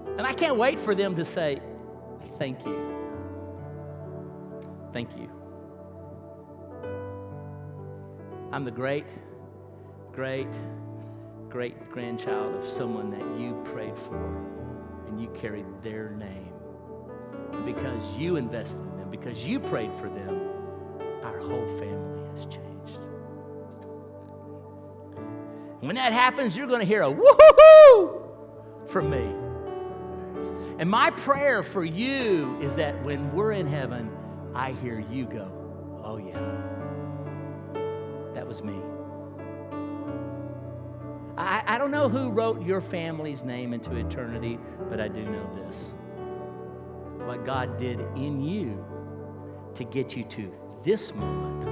And, 0.08 0.18
and 0.20 0.26
I 0.26 0.32
can't 0.32 0.56
wait 0.56 0.80
for 0.80 0.96
them 0.96 1.14
to 1.18 1.26
say, 1.26 1.62
Thank 2.40 2.66
you. 2.66 2.90
Thank 4.94 5.18
you. 5.18 5.43
I'm 8.54 8.66
the 8.66 8.70
great, 8.70 9.08
great, 10.12 10.48
great 11.50 11.90
grandchild 11.90 12.54
of 12.54 12.64
someone 12.64 13.10
that 13.10 13.42
you 13.42 13.60
prayed 13.74 13.98
for 13.98 14.38
and 15.08 15.20
you 15.20 15.28
carried 15.30 15.66
their 15.82 16.12
name. 16.12 16.54
And 17.52 17.66
because 17.66 18.04
you 18.16 18.36
invested 18.36 18.82
in 18.82 18.98
them, 18.98 19.10
because 19.10 19.44
you 19.44 19.60
prayed 19.60 19.92
for 19.96 20.08
them, 20.08 20.40
our 21.24 21.40
whole 21.40 21.66
family 21.80 22.30
has 22.30 22.46
changed. 22.46 23.08
When 25.80 25.96
that 25.96 26.14
happens, 26.14 26.56
you're 26.56 26.68
going 26.68 26.82
to 26.82 26.86
hear 26.86 27.02
a 27.02 27.12
woohoo 27.12 28.88
from 28.88 29.10
me. 29.10 29.34
And 30.78 30.88
my 30.88 31.10
prayer 31.10 31.64
for 31.64 31.84
you 31.84 32.60
is 32.62 32.76
that 32.76 33.04
when 33.04 33.34
we're 33.34 33.54
in 33.54 33.66
heaven, 33.66 34.16
I 34.54 34.74
hear 34.74 35.00
you 35.00 35.26
go, 35.26 35.52
oh 36.04 36.18
yeah 36.18 36.83
was 38.42 38.64
me. 38.64 38.80
I, 41.38 41.64
I 41.66 41.78
don't 41.78 41.92
know 41.92 42.10
who 42.10 42.32
wrote 42.32 42.64
your 42.64 42.82
family's 42.82 43.44
name 43.44 43.74
into 43.74 43.96
eternity, 43.96 44.60
but 44.90 45.00
I 45.00 45.08
do 45.08 45.24
know 45.24 45.50
this. 45.68 45.94
What 47.26 47.46
God 47.46 47.78
did 47.78 48.00
in 48.16 48.42
you 48.42 48.86
to 49.76 49.84
get 49.84 50.16
you 50.16 50.24
to 50.26 50.52
this 50.84 51.14
moment, 51.14 51.66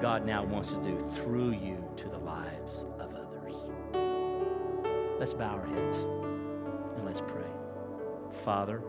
God 0.00 0.24
now 0.24 0.44
wants 0.44 0.72
to 0.72 0.82
do 0.82 0.98
through 1.16 1.52
you 1.52 1.84
to 1.96 2.08
the 2.08 2.18
lives 2.18 2.86
of 2.98 3.14
others. 3.14 3.54
Let's 5.18 5.32
bow 5.32 5.56
our 5.56 5.66
heads 5.66 5.98
and 5.98 7.04
let's 7.04 7.20
pray. 7.20 7.50
Father, 8.32 8.82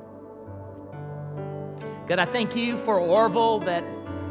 God, 2.08 2.20
I 2.20 2.26
thank 2.26 2.56
you 2.56 2.78
for 2.78 3.00
Orville 3.00 3.60
that 3.60 3.84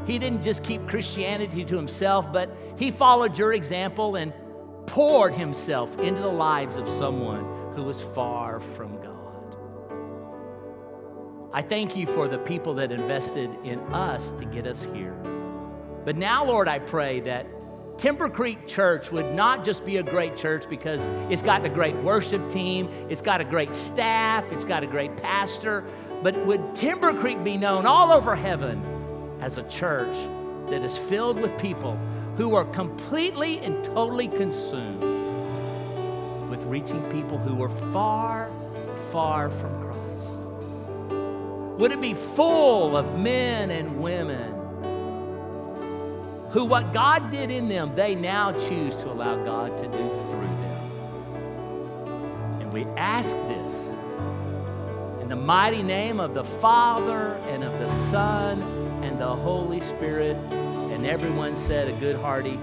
he 0.09 0.19
didn't 0.19 0.43
just 0.43 0.65
keep 0.65 0.89
Christianity 0.89 1.67
to 1.67 1.77
himself, 1.77 2.33
but 2.33 2.51
he 2.79 2.91
followed 2.91 3.37
your 3.37 3.53
example 3.53 4.17
and 4.17 4.33
poured 4.87 5.35
himself 5.35 5.99
into 5.99 6.23
the 6.23 6.33
lives 6.33 6.79
of 6.79 6.89
someone 6.89 7.75
who 7.75 7.85
was 7.85 8.01
far 8.01 8.59
from 8.59 8.97
God. 9.03 9.57
I 11.53 11.61
thank 11.61 11.95
you 11.95 12.07
for 12.07 12.27
the 12.27 12.39
people 12.39 12.73
that 12.77 12.91
invested 12.91 13.51
in 13.65 13.81
us 13.93 14.33
to 14.33 14.47
get 14.47 14.67
us 14.67 14.83
here. 14.83 15.13
But 16.07 16.17
now, 16.17 16.43
Lord, 16.43 16.69
I 16.69 16.79
pray 16.79 17.21
that 17.21 17.47
Timber 17.99 18.31
Creek 18.31 18.67
Church 18.67 19.13
would 19.13 19.35
not 19.35 19.63
just 19.63 19.85
be 19.85 19.99
a 19.99 20.03
great 20.03 20.39
church 20.39 20.67
because 20.71 21.07
it's 21.31 21.43
got 21.43 21.67
a 21.67 21.69
great 21.69 21.97
worship 21.97 22.49
team, 22.49 22.89
it's 23.11 23.21
got 23.21 23.43
a 23.43 23.45
great 23.45 23.75
staff, 23.75 24.53
it's 24.53 24.65
got 24.65 24.83
a 24.83 24.87
great 24.87 25.19
pastor, 25.19 25.85
but 26.23 26.35
would 26.47 26.75
Timber 26.75 27.13
Creek 27.13 27.45
be 27.45 27.59
known 27.59 27.85
all 27.85 28.11
over 28.11 28.35
heaven 28.35 28.98
as 29.41 29.59
a 29.59 29.63
church 29.65 30.17
that 30.71 30.83
is 30.83 30.97
filled 30.97 31.41
with 31.41 31.57
people 31.59 31.97
who 32.37 32.55
are 32.55 32.65
completely 32.67 33.59
and 33.61 33.83
totally 33.85 34.29
consumed 34.29 35.03
with 36.51 36.63
reaching 36.65 37.03
people 37.11 37.39
who 37.39 37.63
are 37.63 37.71
far, 37.71 38.51
far 39.11 39.51
from 39.51 39.83
Christ? 39.83 40.29
Would 41.79 41.93
it 41.93 42.01
be 42.01 42.15
full 42.15 42.97
of 42.97 43.19
men 43.19 43.71
and 43.71 44.01
women 44.01 44.59
who 46.51 46.65
what 46.65 46.93
God 46.95 47.31
did 47.31 47.51
in 47.51 47.69
them, 47.69 47.95
they 47.95 48.15
now 48.15 48.53
choose 48.53 48.97
to 48.97 49.11
allow 49.11 49.37
God 49.45 49.77
to 49.79 49.85
do 49.85 49.99
through 49.99 50.41
them. 50.41 50.91
And 52.61 52.73
we 52.73 52.85
ask 52.97 53.37
this 53.37 53.91
in 55.21 55.29
the 55.29 55.37
mighty 55.37 55.83
name 55.83 56.21
of 56.21 56.33
the 56.33 56.45
Father 56.45 57.35
and 57.49 57.63
of 57.63 57.73
the 57.79 57.91
Son 57.91 58.63
and 59.03 59.21
the 59.21 59.35
Holy 59.35 59.81
Spirit. 59.81 60.37
And 60.93 61.07
everyone 61.07 61.57
said 61.57 61.89
a 61.89 61.93
good 61.93 62.17
hearty 62.17 62.59